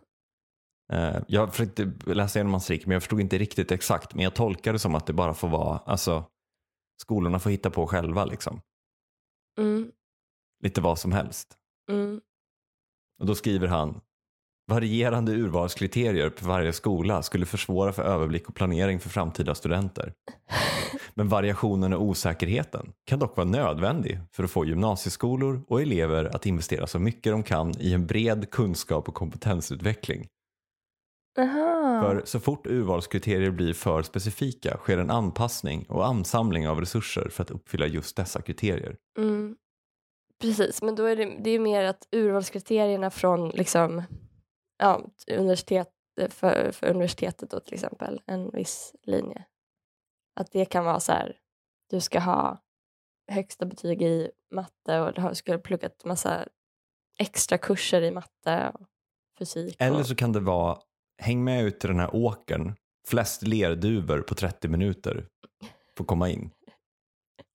Eh, 0.92 1.22
jag 1.28 1.50
försökte 1.54 1.92
läsa 2.06 2.38
igenom 2.38 2.52
hans 2.52 2.70
rik 2.70 2.86
men 2.86 2.92
jag 2.92 3.02
förstod 3.02 3.20
inte 3.20 3.38
riktigt 3.38 3.72
exakt 3.72 4.14
men 4.14 4.24
jag 4.24 4.34
tolkar 4.34 4.72
det 4.72 4.78
som 4.78 4.94
att 4.94 5.06
det 5.06 5.12
bara 5.12 5.34
får 5.34 5.48
vara, 5.48 5.78
alltså 5.78 6.24
skolorna 7.02 7.38
får 7.38 7.50
hitta 7.50 7.70
på 7.70 7.86
själva 7.86 8.24
liksom. 8.24 8.60
Mm. 9.58 9.92
Lite 10.62 10.80
vad 10.80 10.98
som 10.98 11.12
helst. 11.12 11.58
Mm. 11.90 12.20
Och 13.20 13.26
då 13.26 13.34
skriver 13.34 13.68
han 13.68 14.00
Varierande 14.68 15.32
urvalskriterier 15.32 16.30
på 16.30 16.46
varje 16.46 16.72
skola 16.72 17.22
skulle 17.22 17.46
försvåra 17.46 17.92
för 17.92 18.02
överblick 18.02 18.48
och 18.48 18.54
planering 18.54 19.00
för 19.00 19.08
framtida 19.08 19.54
studenter. 19.54 20.12
Men 21.14 21.28
variationen 21.28 21.92
och 21.92 22.02
osäkerheten 22.02 22.92
kan 23.06 23.18
dock 23.18 23.36
vara 23.36 23.48
nödvändig 23.48 24.18
för 24.32 24.44
att 24.44 24.50
få 24.50 24.64
gymnasieskolor 24.64 25.62
och 25.68 25.82
elever 25.82 26.24
att 26.24 26.46
investera 26.46 26.86
så 26.86 26.98
mycket 26.98 27.32
de 27.32 27.42
kan 27.42 27.80
i 27.80 27.92
en 27.92 28.06
bred 28.06 28.50
kunskap 28.50 29.08
och 29.08 29.14
kompetensutveckling. 29.14 30.26
Aha. 31.38 32.02
För 32.02 32.22
så 32.24 32.40
fort 32.40 32.66
urvalskriterier 32.66 33.50
blir 33.50 33.74
för 33.74 34.02
specifika 34.02 34.76
sker 34.76 34.98
en 34.98 35.10
anpassning 35.10 35.86
och 35.88 36.06
ansamling 36.06 36.68
av 36.68 36.80
resurser 36.80 37.28
för 37.28 37.42
att 37.42 37.50
uppfylla 37.50 37.86
just 37.86 38.16
dessa 38.16 38.42
kriterier. 38.42 38.96
Mm. 39.18 39.56
Precis, 40.40 40.82
men 40.82 40.94
då 40.94 41.04
är 41.04 41.16
det, 41.16 41.36
det 41.44 41.50
är 41.50 41.58
mer 41.58 41.84
att 41.84 42.08
urvalskriterierna 42.12 43.10
från 43.10 43.48
liksom, 43.48 44.02
ja, 44.78 45.04
universitet, 45.30 45.92
för, 46.28 46.72
för 46.72 46.86
universitetet 46.86 47.50
då 47.50 47.60
till 47.60 47.74
exempel, 47.74 48.22
en 48.26 48.50
viss 48.50 48.94
linje. 49.02 49.44
Att 50.40 50.52
det 50.52 50.64
kan 50.64 50.84
vara 50.84 51.00
så 51.00 51.12
här, 51.12 51.36
du 51.90 52.00
ska 52.00 52.20
ha 52.20 52.58
högsta 53.28 53.66
betyg 53.66 54.02
i 54.02 54.30
matte 54.50 55.00
och 55.00 55.12
du 55.12 55.34
ska 55.34 55.52
ha 55.52 55.58
pluggat 55.58 56.04
massa 56.04 56.48
extra 57.18 57.58
kurser 57.58 58.02
i 58.02 58.10
matte 58.10 58.72
och 58.74 58.86
fysik. 59.38 59.76
Eller 59.78 60.00
och, 60.00 60.06
så 60.06 60.14
kan 60.14 60.32
det 60.32 60.40
vara, 60.40 60.78
häng 61.22 61.44
med 61.44 61.64
ut 61.64 61.80
till 61.80 61.88
den 61.88 62.00
här 62.00 62.14
åkern, 62.14 62.74
flest 63.08 63.42
lerduvor 63.42 64.20
på 64.20 64.34
30 64.34 64.68
minuter 64.68 65.26
får 65.96 66.04
komma 66.04 66.28
in. 66.28 66.50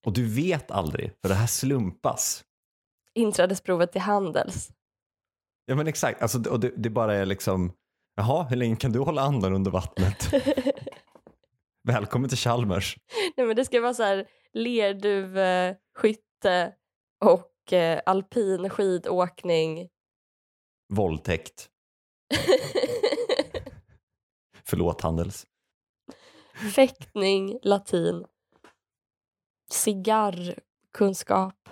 Och 0.06 0.14
du 0.14 0.36
vet 0.36 0.72
aldrig, 0.72 1.12
för 1.22 1.30
det 1.30 1.36
här 1.36 1.48
slumpas. 1.48 2.44
inträdesprovet 3.14 3.92
till 3.92 4.02
Handels. 4.02 4.72
Ja 5.66 5.76
men 5.76 5.88
exakt, 5.88 6.22
alltså, 6.22 6.50
och 6.50 6.60
det, 6.60 6.74
det 6.78 6.90
bara 6.90 7.16
är 7.16 7.26
liksom, 7.26 7.74
jaha, 8.16 8.44
hur 8.44 8.56
länge 8.56 8.76
kan 8.76 8.92
du 8.92 9.00
hålla 9.00 9.22
andan 9.22 9.54
under 9.54 9.72
vattnet? 9.72 10.34
Välkommen 11.88 12.30
till 12.30 12.38
Chalmers. 12.38 12.98
Nej, 13.38 13.48
men 13.48 13.56
det 13.56 13.66
ska 13.66 13.82
vara 13.82 13.94
så 13.94 14.04
här 14.04 14.28
lerduveskytte 14.54 16.74
och 17.26 17.74
eh, 17.74 18.02
alpin 18.06 18.70
skidåkning. 18.70 19.90
Våldtäkt, 20.94 21.70
förlåt 24.66 25.02
Handels. 25.02 25.46
Fäktning, 26.76 27.60
latin. 27.64 28.26
Cigarrkunskap. 29.72 31.70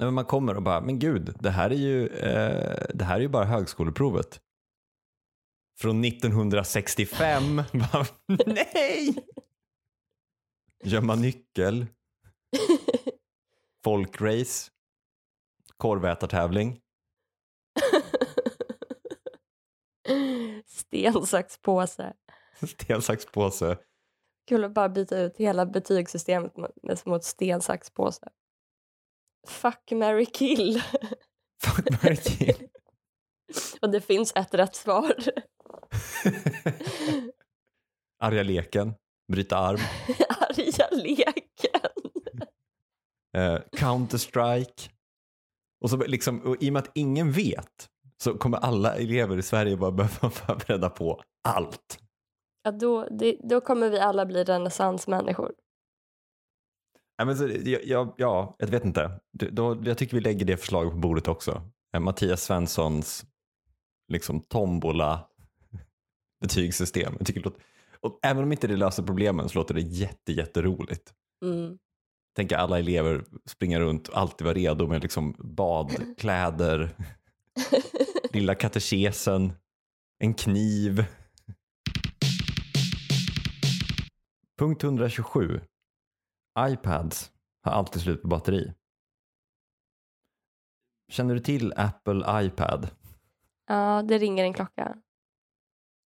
Nej, 0.00 0.06
men 0.06 0.14
man 0.14 0.24
kommer 0.24 0.56
och 0.56 0.62
bara, 0.62 0.80
men 0.80 0.98
gud, 0.98 1.34
det 1.40 1.50
här 1.50 1.70
är 1.70 1.74
ju, 1.74 2.06
eh, 2.06 2.86
det 2.94 3.04
här 3.04 3.16
är 3.16 3.20
ju 3.20 3.28
bara 3.28 3.44
högskoleprovet. 3.44 4.40
Från 5.78 6.04
1965. 6.04 7.56
Bara, 7.72 8.06
Nej! 8.46 9.14
Gömma 10.84 11.14
nyckel. 11.14 11.86
Folkrace. 13.84 14.70
Korvätartävling. 15.76 16.80
Sten, 20.66 21.26
sax, 21.26 21.58
påse. 21.62 22.12
Sten, 22.62 23.02
sax, 23.02 23.26
påse. 23.26 23.78
Kul 24.48 24.64
att 24.64 24.74
bara 24.74 24.88
byta 24.88 25.18
ut 25.18 25.36
hela 25.36 25.66
betygssystemet 25.66 26.56
mot, 26.56 27.06
mot 27.06 27.24
sten, 27.24 27.60
sax, 27.60 27.90
påse. 27.90 28.28
Fuck, 29.48 29.90
marry, 29.92 30.26
kill. 30.26 30.82
Fuck, 31.62 32.02
marry, 32.02 32.16
kill. 32.16 32.68
Och 33.82 33.90
det 33.90 34.00
finns 34.00 34.32
ett 34.36 34.54
rätt 34.54 34.74
svar. 34.74 35.14
Arga 38.22 38.42
leken, 38.42 38.94
bryta 39.32 39.56
arm, 39.56 39.78
Arga 40.28 40.88
leken. 40.90 41.90
eh, 43.36 43.58
Counter-Strike. 43.76 44.90
Och, 45.80 45.90
så 45.90 45.96
liksom, 45.96 46.40
och 46.40 46.56
I 46.62 46.68
och 46.68 46.72
med 46.72 46.82
att 46.82 46.90
ingen 46.94 47.32
vet 47.32 47.88
så 48.22 48.38
kommer 48.38 48.58
alla 48.58 48.96
elever 48.96 49.38
i 49.38 49.42
Sverige 49.42 49.76
bara 49.76 49.90
behöva 49.90 50.16
vara 50.20 50.32
förberedda 50.32 50.90
på 50.90 51.22
allt. 51.48 51.98
Ja, 52.62 52.70
då, 52.70 53.08
det, 53.10 53.36
då 53.44 53.60
kommer 53.60 53.90
vi 53.90 53.98
alla 54.00 54.26
bli 54.26 54.44
renässansmänniskor. 54.44 55.52
Ja, 57.20 57.24
men 57.24 57.36
så, 57.36 57.48
jag, 57.84 58.12
ja, 58.16 58.56
jag 58.58 58.66
vet 58.66 58.84
inte. 58.84 59.20
Då, 59.32 59.82
jag 59.84 59.98
tycker 59.98 60.16
vi 60.16 60.20
lägger 60.20 60.46
det 60.46 60.56
förslaget 60.56 60.92
på 60.92 60.98
bordet 60.98 61.28
också. 61.28 61.62
Eh, 61.94 62.00
Mattias 62.00 62.42
Svenssons 62.42 63.24
liksom, 64.12 64.40
tombola 64.40 65.28
betygssystem. 66.40 67.14
Jag 67.18 67.26
tycker 67.26 67.40
det 67.40 67.44
låter, 67.44 67.62
och 68.00 68.18
även 68.22 68.42
om 68.42 68.52
inte 68.52 68.66
det 68.66 68.76
löser 68.76 69.02
problemen 69.02 69.48
så 69.48 69.58
låter 69.58 69.74
det 69.74 69.80
jätte, 69.80 70.32
jätteroligt. 70.32 71.12
Mm. 71.44 71.78
Tänk 72.36 72.52
alla 72.52 72.78
elever 72.78 73.24
springa 73.46 73.80
runt 73.80 74.08
och 74.08 74.18
alltid 74.18 74.44
vara 74.44 74.54
redo 74.54 74.86
med 74.86 75.02
liksom 75.02 75.34
badkläder, 75.38 76.90
lilla 78.32 78.54
katekesen, 78.54 79.52
en 80.18 80.34
kniv. 80.34 81.04
Punkt 84.58 84.84
127. 84.84 85.60
iPads 86.68 87.32
har 87.62 87.72
alltid 87.72 88.02
slut 88.02 88.22
på 88.22 88.28
batteri. 88.28 88.72
Känner 91.08 91.34
du 91.34 91.40
till 91.40 91.72
Apple 91.76 92.44
iPad? 92.44 92.88
Ja, 93.66 94.02
det 94.02 94.18
ringer 94.18 94.44
en 94.44 94.54
klocka. 94.54 94.96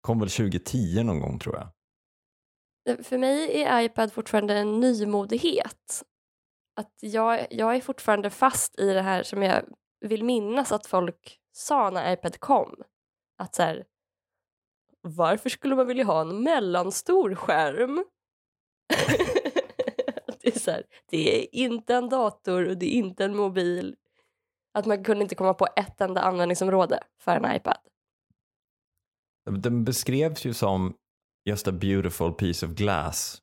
Kom 0.01 0.21
väl 0.21 0.31
2010 0.31 1.03
någon 1.03 1.21
gång 1.21 1.39
tror 1.39 1.57
jag. 1.57 1.69
För 3.07 3.19
mig 3.19 3.63
är 3.63 3.81
iPad 3.81 4.13
fortfarande 4.13 4.55
en 4.55 4.81
nymodighet. 4.81 6.03
Att 6.77 6.95
jag, 7.01 7.47
jag 7.51 7.77
är 7.77 7.81
fortfarande 7.81 8.31
fast 8.31 8.79
i 8.79 8.93
det 8.93 9.03
här 9.03 9.23
som 9.23 9.43
jag 9.43 9.65
vill 10.01 10.25
minnas 10.25 10.73
att 10.73 10.87
folk 10.87 11.41
sa 11.53 11.91
när 11.91 12.13
iPad 12.13 12.41
kom. 12.41 12.75
Att 13.39 13.55
så 13.55 13.63
här, 13.63 13.85
varför 15.01 15.51
skulle 15.51 15.77
man 15.77 15.87
vilja 15.87 16.05
ha 16.05 16.21
en 16.21 16.43
mellanstor 16.43 17.35
skärm? 17.35 18.05
det, 20.43 20.57
är 20.57 20.61
så 20.61 20.71
här, 20.71 20.83
det 21.11 21.43
är 21.43 21.55
inte 21.55 21.95
en 21.95 22.09
dator 22.09 22.69
och 22.69 22.77
det 22.77 22.87
är 22.87 22.99
inte 22.99 23.25
en 23.25 23.37
mobil. 23.37 23.97
Att 24.75 24.87
man 24.87 25.05
kunde 25.05 25.23
inte 25.23 25.35
komma 25.35 25.55
på 25.55 25.67
ett 25.77 26.01
enda 26.01 26.21
användningsområde 26.21 27.01
för 27.21 27.37
en 27.37 27.57
iPad. 27.57 27.79
Den 29.51 29.85
beskrevs 29.85 30.45
ju 30.45 30.55
som 30.55 30.95
just 31.45 31.69
a 31.69 31.73
beautiful 31.73 32.33
piece 32.33 32.67
of 32.67 32.73
glass 32.73 33.43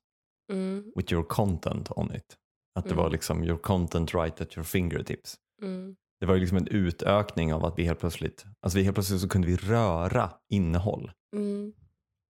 Mm, 0.52 0.92
with 0.96 1.12
your 1.12 1.24
content 1.24 1.90
on 1.90 2.14
it. 2.14 2.36
Att 2.74 2.84
det 2.84 2.90
Mm. 2.90 3.02
var 3.04 3.10
liksom 3.10 3.44
your 3.44 3.58
content 3.58 4.14
right 4.14 4.40
at 4.40 4.56
your 4.56 4.64
fingertips. 4.64 5.36
mm, 5.62 5.96
Det 6.20 6.26
var 6.26 6.34
ju 6.34 6.40
liksom 6.40 6.58
en 6.58 6.66
utökning 6.68 7.54
av 7.54 7.64
att 7.64 7.78
vi 7.78 7.84
helt 7.84 7.98
plötsligt, 8.00 8.44
alltså 8.60 8.78
vi 8.78 8.84
helt 8.84 8.94
plötsligt 8.96 9.20
så 9.20 9.28
kunde 9.28 9.46
vi 9.46 9.56
röra 9.56 10.30
innehåll. 10.48 11.12
mm, 11.36 11.72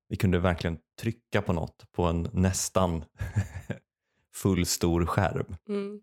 Vi 0.10 0.16
kunde 0.16 0.40
verkligen 0.40 0.78
trycka 1.02 1.42
på 1.42 1.54
något 1.54 1.92
på 1.92 2.04
en 2.04 2.30
nästan 2.34 3.06
full 4.46 4.66
stor 4.66 5.06
skärm. 5.06 5.56
mm, 5.70 6.02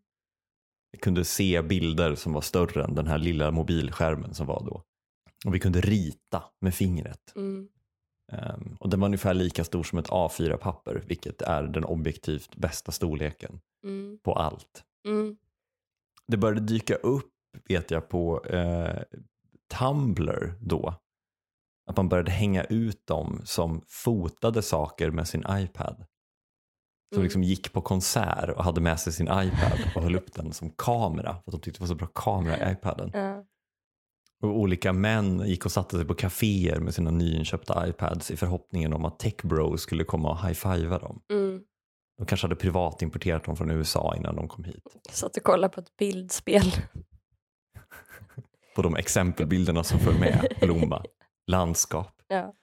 Vi 0.93 0.99
kunde 0.99 1.25
se 1.25 1.63
bilder 1.63 2.15
som 2.15 2.33
var 2.33 2.41
större 2.41 2.85
än 2.85 2.95
den 2.95 3.07
här 3.07 3.19
lilla 3.19 3.51
mobilskärmen 3.51 4.35
som 4.35 4.47
var 4.47 4.65
då. 4.67 4.83
Och 5.45 5.55
vi 5.55 5.61
kunde 5.61 5.81
rita 5.81 6.45
med 6.61 6.75
fingret. 6.75 7.33
mm, 7.37 7.69
Ehm, 8.33 8.77
och 8.81 8.91
den 8.91 9.01
var 9.01 9.07
ungefär 9.07 9.35
lika 9.35 9.65
stor 9.65 9.83
som 9.83 9.99
ett 9.99 10.09
A4-papper, 10.09 11.03
vilket 11.07 11.43
är 11.43 11.63
den 11.63 11.85
objektivt 11.85 12.57
bästa 12.57 12.93
storleken 12.93 13.61
mm, 13.85 14.19
på 14.23 14.33
allt. 14.35 14.85
mm. 15.09 15.37
Det 16.27 16.37
började 16.37 16.61
dyka 16.61 16.95
upp, 16.95 17.33
vet 17.69 17.91
jag, 17.91 18.09
på 18.09 18.45
eh, 18.45 19.03
Tumblr 19.79 20.55
då. 20.61 20.95
Att 21.87 21.97
man 21.97 22.09
började 22.09 22.31
hänga 22.31 22.65
ut 22.65 23.07
dem 23.07 23.41
som 23.45 23.83
fotade 23.89 24.63
saker 24.63 25.11
med 25.11 25.29
sin 25.29 25.45
iPad. 25.51 26.07
Som 27.13 27.19
Mm. 27.19 27.25
liksom 27.25 27.43
gick 27.43 27.73
på 27.73 27.81
konsert 27.81 28.49
och 28.57 28.65
hade 28.65 28.81
med 28.81 29.01
sig 29.01 29.13
sin 29.13 29.27
iPad 29.27 29.79
och 29.97 30.03
höll 30.03 30.17
upp 30.17 30.33
den 30.33 30.53
som 30.53 30.71
kamera. 30.71 31.33
För 31.33 31.39
att 31.51 31.53
de 31.53 31.61
tyckte 31.61 31.79
det 31.79 31.81
var 31.81 31.87
så 31.89 31.95
bra 31.95 32.07
kamera 32.07 32.71
i 32.71 32.73
iPaden. 32.73 33.11
Ja. 33.15 33.45
Och 34.43 34.59
olika 34.59 34.93
män 34.93 35.43
gick 35.47 35.65
och 35.67 35.73
satte 35.73 35.97
sig 35.97 36.05
på 36.07 36.15
kaféer 36.15 36.81
med 36.81 36.95
sina 36.95 37.11
nyinköpta 37.11 37.89
iPads 37.89 38.31
i 38.31 38.37
förhoppningen 38.37 38.93
om 38.93 39.05
att 39.05 39.19
tech 39.19 39.37
bros 39.43 39.81
skulle 39.83 40.05
komma 40.05 40.31
och 40.31 40.47
high-fivea 40.47 40.99
dem. 40.99 41.23
Mm. 41.33 41.61
De 42.19 42.27
kanske 42.27 42.45
hade 42.45 42.57
privatimporterat 42.57 43.45
dem 43.45 43.57
från 43.57 43.71
USA 43.71 44.15
innan 44.17 44.37
de 44.37 44.49
kom 44.49 44.65
hit. 44.65 44.97
Satt 45.11 45.37
och 45.37 45.43
kollade 45.43 45.75
på 45.75 45.81
ett 45.81 45.97
bildspel. 45.97 46.73
På 48.77 48.83
de 48.83 48.97
exempelbilderna 48.97 49.85
som 49.85 49.99
föll 49.99 50.19
med. 50.19 50.57
Blomma, 50.61 51.05
landskap. 51.47 52.23
Ja. 52.29 52.55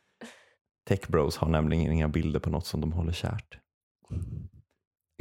Tech 0.87 1.07
bros 1.07 1.37
har 1.37 1.47
nämligen 1.49 1.91
inga 1.93 2.07
bilder 2.07 2.39
på 2.39 2.49
något 2.49 2.65
som 2.65 2.81
de 2.81 2.91
håller 2.91 3.13
kärt. 3.13 3.59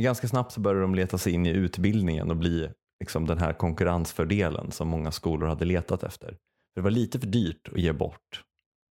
Ganska 0.02 0.28
snabbt 0.28 0.52
så 0.52 0.60
började 0.60 0.80
de 0.80 0.94
leta 0.94 1.18
sig 1.18 1.32
in 1.32 1.46
i 1.46 1.50
utbildningen 1.50 2.30
och 2.30 2.36
bli 2.36 2.70
liksom 3.00 3.26
den 3.26 3.38
här 3.38 3.52
konkurrensfördelen 3.52 4.72
som 4.72 4.88
många 4.88 5.12
skolor 5.12 5.48
hade 5.48 5.64
letat 5.64 6.02
efter. 6.02 6.28
För 6.28 6.74
det 6.74 6.80
var 6.80 6.90
lite 6.90 7.20
för 7.20 7.26
dyrt 7.26 7.68
att 7.68 7.78
ge 7.78 7.92
bort 7.92 8.44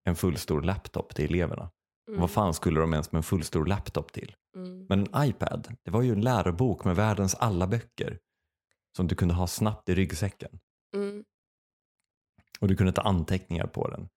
en 0.05 0.17
fullstor 0.17 0.63
laptop 0.63 1.15
till 1.15 1.25
eleverna. 1.25 1.71
Mm. 2.09 2.21
Vad 2.21 2.31
fan 2.31 2.55
skulle 2.55 2.81
de 2.81 2.93
ens 2.93 3.13
med 3.13 3.19
en 3.19 3.23
fullstor 3.23 3.67
laptop 3.67 4.13
till? 4.13 4.35
Mm. 4.57 4.87
Men 4.89 5.07
en 5.13 5.29
iPad, 5.29 5.77
det 5.85 5.91
var 5.91 6.03
ju 6.03 6.13
en 6.13 6.21
lärobok 6.21 6.85
med 6.85 6.97
världens 6.97 7.35
alla 7.35 7.67
böcker 7.67 8.19
som 8.97 9.07
du 9.07 9.15
kunde 9.15 9.35
ha 9.35 9.47
snabbt 9.47 9.89
i 9.89 9.95
ryggsäcken. 9.95 10.59
Mm. 10.95 11.25
Och 12.61 12.69
du 12.69 12.77
kunde 12.77 12.93
ta 12.93 13.03
anteckningar 13.03 13.67
på 13.67 13.89
den. 13.89 14.09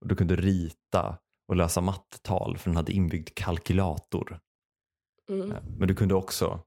Och 0.00 0.08
du 0.08 0.16
kunde 0.16 0.36
rita 0.36 1.18
och 1.48 1.56
lösa 1.56 1.80
mattetal 1.80 2.58
för 2.58 2.70
den 2.70 2.76
hade 2.76 2.92
inbyggd 2.92 3.28
kalkylator. 3.34 4.40
Mm. 5.30 5.52
Eh, 5.52 5.62
Men 5.78 5.88
du 5.88 5.94
kunde 5.94 6.14
också 6.14 6.62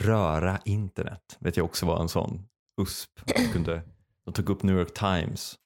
röra 0.00 0.58
internet. 0.64 1.36
vet 1.40 1.56
jag 1.56 1.64
också 1.64 1.86
var 1.86 2.00
en 2.00 2.08
sån 2.08 2.48
USP. 2.80 3.10
Du 3.36 3.52
kunde, 3.52 3.82
de 4.24 4.34
tog 4.34 4.50
upp 4.50 4.62
New 4.62 4.76
York 4.78 4.94
Times 4.94 5.58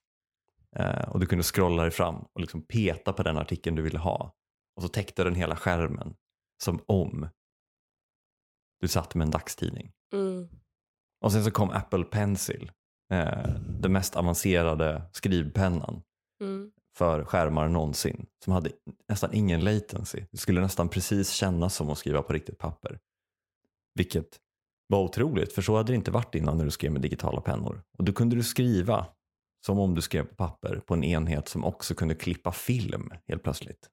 eh, 0.77 1.09
och 1.09 1.21
du 1.21 1.27
kunde 1.27 1.45
scrolla 1.45 1.83
dig 1.83 1.91
fram 1.91 2.15
och 2.33 2.41
liksom 2.41 2.63
peta 2.63 3.13
på 3.13 3.23
den 3.23 3.39
artikeln 3.39 3.77
du 3.77 3.83
ville 3.83 3.99
ha. 3.99 4.35
Och 4.77 4.83
så 4.83 4.89
täckte 4.89 5.25
den 5.25 5.35
hela 5.35 5.57
skärmen 5.57 6.15
som 6.65 6.81
om 6.87 7.29
du 8.81 8.89
satt 8.89 9.15
med 9.15 9.25
en 9.25 9.31
dagstidning. 9.31 9.93
Mm. 10.15 10.49
Och 11.25 11.33
sen 11.33 11.45
så 11.45 11.51
kom 11.51 11.71
Apple 11.71 12.05
Pencil, 12.05 12.73
eh, 13.13 13.49
den 13.81 13.93
mest 13.93 14.17
avancerade 14.17 15.03
skrivpennan 15.13 16.03
Mm. 16.41 16.71
För 16.97 17.25
skärmar 17.25 17.69
någonsin. 17.69 18.27
Som 18.45 18.53
hade 18.53 18.71
nästan 19.09 19.35
ingen 19.35 19.61
latency. 19.61 20.25
Det 20.31 20.39
skulle 20.39 20.61
nästan 20.61 20.89
precis 20.89 21.31
kännas 21.31 21.75
som 21.75 21.91
att 21.91 21.99
skriva 21.99 22.23
på 22.23 22.33
riktigt 22.33 22.59
papper. 22.59 22.99
Vilket 23.95 24.41
var 24.89 25.03
otroligt, 25.03 25.53
för 25.53 25.63
så 25.63 25.77
hade 25.77 25.93
det 25.93 25.97
inte 25.97 26.11
varit 26.11 26.35
innan 26.35 26.59
när 26.59 26.65
du 26.65 26.71
skrev 26.71 26.93
med 26.93 27.03
digitala 27.03 27.41
pennor. 27.41 27.83
Och 27.99 28.05
då 28.05 28.13
kunde 28.13 28.37
du 28.37 28.43
skriva 28.43 29.07
som 29.67 29.79
om 29.79 29.95
du 29.95 30.03
skrev 30.03 30.25
på 30.27 30.35
papper 30.35 30.83
på 30.87 30.95
en 30.95 31.05
enhet 31.05 31.49
som 31.49 31.65
också 31.65 31.95
kunde 31.95 32.15
klippa 32.15 32.53
film 32.53 33.11
helt 33.29 33.43
plötsligt. 33.43 33.91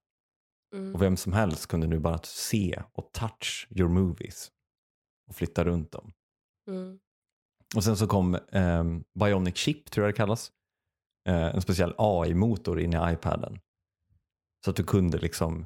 Mm. 0.75 0.95
Och 0.95 1.01
vem 1.01 1.17
som 1.17 1.33
helst 1.33 1.67
kunde 1.67 1.87
nu 1.87 1.99
bara 1.99 2.19
se 2.23 2.81
och 2.93 3.11
touch 3.11 3.67
your 3.69 3.89
movies 3.89 4.51
och 5.27 5.35
flytta 5.35 5.65
runt 5.65 5.91
dem. 5.91 6.13
Mm. 6.69 6.99
Och 7.75 7.83
sen 7.83 7.97
så 7.97 8.07
kom 8.07 8.35
eh, 8.35 8.83
Bionic 9.19 9.57
Chip, 9.57 9.91
tror 9.91 10.05
jag 10.05 10.13
det 10.13 10.17
kallas. 10.17 10.51
Eh, 11.29 11.55
en 11.55 11.61
speciell 11.61 11.93
AI-motor 11.97 12.79
in 12.79 12.93
i 12.93 13.13
iPaden. 13.13 13.59
Så 14.65 14.69
att 14.69 14.75
du 14.75 14.83
kunde 14.83 15.17
liksom 15.17 15.65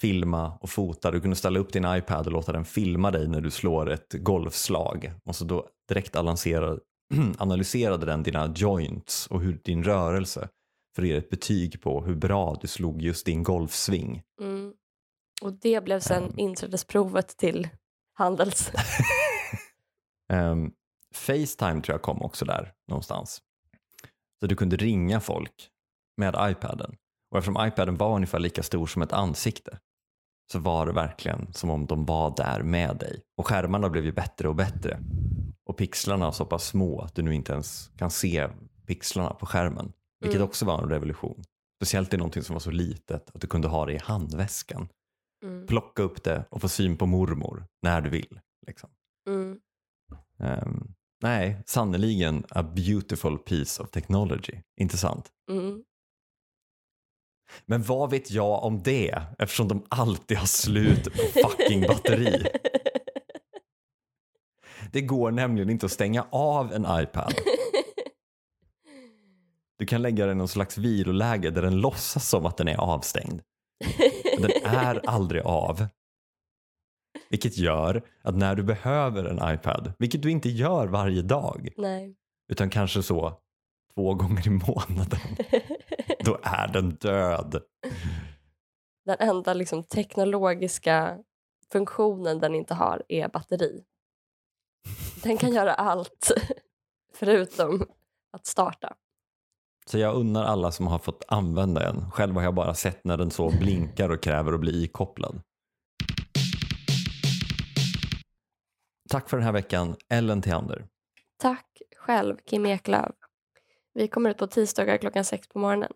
filma 0.00 0.58
och 0.60 0.70
fota. 0.70 1.10
Du 1.10 1.20
kunde 1.20 1.36
ställa 1.36 1.58
upp 1.58 1.72
din 1.72 1.84
iPad 1.96 2.26
och 2.26 2.32
låta 2.32 2.52
den 2.52 2.64
filma 2.64 3.10
dig 3.10 3.28
när 3.28 3.40
du 3.40 3.50
slår 3.50 3.90
ett 3.90 4.12
golfslag. 4.12 5.12
Och 5.24 5.36
så 5.36 5.44
då 5.44 5.68
direkt 5.88 6.16
analyserade, 7.38 8.06
den 8.06 8.22
dina 8.22 8.52
joints 8.56 9.26
och 9.26 9.40
hur 9.40 9.60
din 9.64 9.84
rörelse 9.84 10.48
för 10.96 11.02
att 11.02 11.08
ge 11.08 11.16
ett 11.16 11.30
betyg 11.30 11.82
på 11.82 12.04
hur 12.04 12.14
bra 12.14 12.58
du 12.60 12.66
slog 12.68 13.02
just 13.02 13.26
din 13.26 13.42
golfsving. 13.42 14.22
Mm. 14.40 14.72
Och 15.42 15.52
det 15.52 15.84
blev 15.84 16.00
sen 16.00 16.22
Ehm. 16.24 16.38
inträdesprovet 16.38 17.28
till 17.36 17.68
Handels. 18.14 18.70
Um, 20.32 20.72
Facetime 21.14 21.82
tror 21.82 21.94
jag 21.94 22.02
kom 22.02 22.22
också 22.22 22.44
där 22.44 22.72
någonstans. 22.88 23.42
Så 24.40 24.46
du 24.46 24.56
kunde 24.56 24.76
ringa 24.76 25.20
folk 25.20 25.70
med 26.16 26.34
iPaden. 26.38 26.96
Och 27.30 27.38
eftersom 27.38 27.66
iPaden 27.66 27.96
var 27.96 28.14
ungefär 28.16 28.38
lika 28.38 28.62
stor 28.62 28.86
som 28.86 29.02
ett 29.02 29.12
ansikte 29.12 29.78
så 30.52 30.58
var 30.58 30.86
det 30.86 30.92
verkligen 30.92 31.52
som 31.52 31.70
om 31.70 31.86
de 31.86 32.04
var 32.06 32.34
där 32.36 32.62
med 32.62 32.96
dig. 32.96 33.22
Och 33.36 33.46
skärmarna 33.46 33.88
blev 33.90 34.04
ju 34.04 34.12
bättre 34.12 34.48
och 34.48 34.54
bättre. 34.54 35.00
Och 35.64 35.76
pixlarna 35.76 36.32
så 36.32 36.44
pass 36.46 36.66
små 36.66 37.00
att 37.00 37.14
du 37.14 37.22
nu 37.22 37.34
inte 37.34 37.52
ens 37.52 37.90
kan 37.96 38.10
se 38.10 38.48
pixlarna 38.86 39.30
på 39.34 39.46
skärmen. 39.46 39.92
Vilket 40.20 40.36
Mm. 40.36 40.48
också 40.48 40.64
var 40.64 40.82
en 40.82 40.88
revolution. 40.88 41.42
Speciellt 41.76 42.14
i 42.14 42.16
någonting 42.16 42.42
som 42.42 42.54
var 42.54 42.60
så 42.60 42.70
litet 42.70 43.30
att 43.34 43.40
du 43.40 43.46
kunde 43.46 43.68
ha 43.68 43.86
det 43.86 43.92
i 43.92 43.98
handväskan. 43.98 44.88
Mm. 45.44 45.66
Plocka 45.66 46.02
upp 46.02 46.24
det 46.24 46.44
och 46.50 46.60
få 46.60 46.68
syn 46.68 46.96
på 46.96 47.06
mormor 47.06 47.66
när 47.82 48.00
du 48.00 48.10
vill. 48.10 48.40
Liksom. 48.66 48.90
Mm. 49.28 49.60
Ehm, 50.38 50.94
nej, 51.22 51.62
sannoliken 51.66 52.44
a 52.50 52.62
beautiful 52.62 53.38
piece 53.38 53.82
of 53.82 53.90
technology. 53.90 54.54
Inte 54.80 54.96
sant? 54.96 55.28
Mm. 55.50 55.82
Men 57.66 57.82
vad 57.82 58.10
vet 58.10 58.30
jag 58.30 58.64
om 58.64 58.82
det 58.82 59.22
eftersom 59.38 59.68
de 59.68 59.86
alltid 59.88 60.36
har 60.36 60.46
slut 60.46 61.08
fucking 61.14 61.80
batteri. 61.80 62.46
Det 64.92 65.00
går 65.00 65.30
nämligen 65.30 65.70
inte 65.70 65.86
att 65.86 65.92
stänga 65.92 66.26
av 66.30 66.72
en 66.72 66.86
iPad. 67.02 67.34
Du 69.78 69.86
kan 69.86 70.02
lägga 70.02 70.26
den 70.26 70.36
i 70.36 70.38
någon 70.38 70.48
slags 70.48 70.78
viloläge 70.78 71.50
där 71.50 71.62
den 71.62 71.80
låtsas 71.80 72.28
som 72.28 72.46
att 72.46 72.56
den 72.56 72.68
är 72.68 72.76
avstängd. 72.76 73.42
Men 74.38 74.50
den 74.50 74.64
är 74.64 75.08
aldrig 75.08 75.42
av. 75.42 75.86
Vilket 77.30 77.58
gör 77.58 78.02
att 78.22 78.36
när 78.36 78.54
du 78.54 78.62
behöver 78.62 79.24
en 79.24 79.54
iPad, 79.54 79.92
vilket 79.98 80.22
du 80.22 80.30
inte 80.30 80.48
gör 80.48 80.86
varje 80.86 81.22
dag, 81.22 81.68
Nej. 81.76 82.16
utan 82.48 82.70
kanske 82.70 83.02
så 83.02 83.40
två 83.94 84.14
gånger 84.14 84.46
i 84.46 84.50
månaden, 84.50 85.36
då 86.24 86.38
är 86.42 86.68
den 86.72 86.90
död. 86.90 87.62
Den 89.04 89.16
enda 89.18 89.54
liksom, 89.54 89.82
teknologiska 89.84 91.18
funktionen 91.72 92.40
den 92.40 92.54
inte 92.54 92.74
har 92.74 93.02
är 93.08 93.28
batteri. 93.28 93.84
Den 95.22 95.38
kan 95.38 95.52
göra 95.52 95.74
allt 95.74 96.32
förutom 97.14 97.86
att 98.32 98.46
starta. 98.46 98.94
Så 99.86 99.98
jag 99.98 100.14
unnar 100.14 100.44
alla 100.44 100.72
som 100.72 100.86
har 100.86 100.98
fått 100.98 101.24
använda 101.28 101.88
en. 101.88 102.10
Själv 102.10 102.34
har 102.34 102.42
jag 102.42 102.54
bara 102.54 102.74
sett 102.74 103.04
när 103.04 103.16
den 103.16 103.30
så 103.30 103.50
blinkar 103.50 104.08
och 104.08 104.22
kräver 104.22 104.52
att 104.52 104.60
bli 104.60 104.84
ikopplad. 104.84 105.42
Tack 109.10 109.30
för 109.30 109.36
den 109.36 109.44
här 109.46 109.52
veckan, 109.52 109.96
Ellen 110.08 110.42
Theander. 110.42 110.86
Tack 111.36 111.82
själv, 111.96 112.36
Kim 112.44 112.66
Eklöf. 112.66 113.14
Vi 113.94 114.08
kommer 114.08 114.30
ut 114.30 114.38
på 114.38 114.46
tisdagar 114.46 114.96
klockan 114.98 115.24
sex 115.24 115.48
på 115.48 115.58
morgonen. 115.58 115.92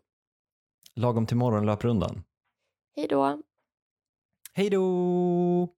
Lagom 0.95 1.27
till 1.27 1.37
morgonlöprundan. 1.37 2.23
Hej 2.97 3.09
då! 3.09 3.43
Hej 4.53 4.71
då! 4.71 5.69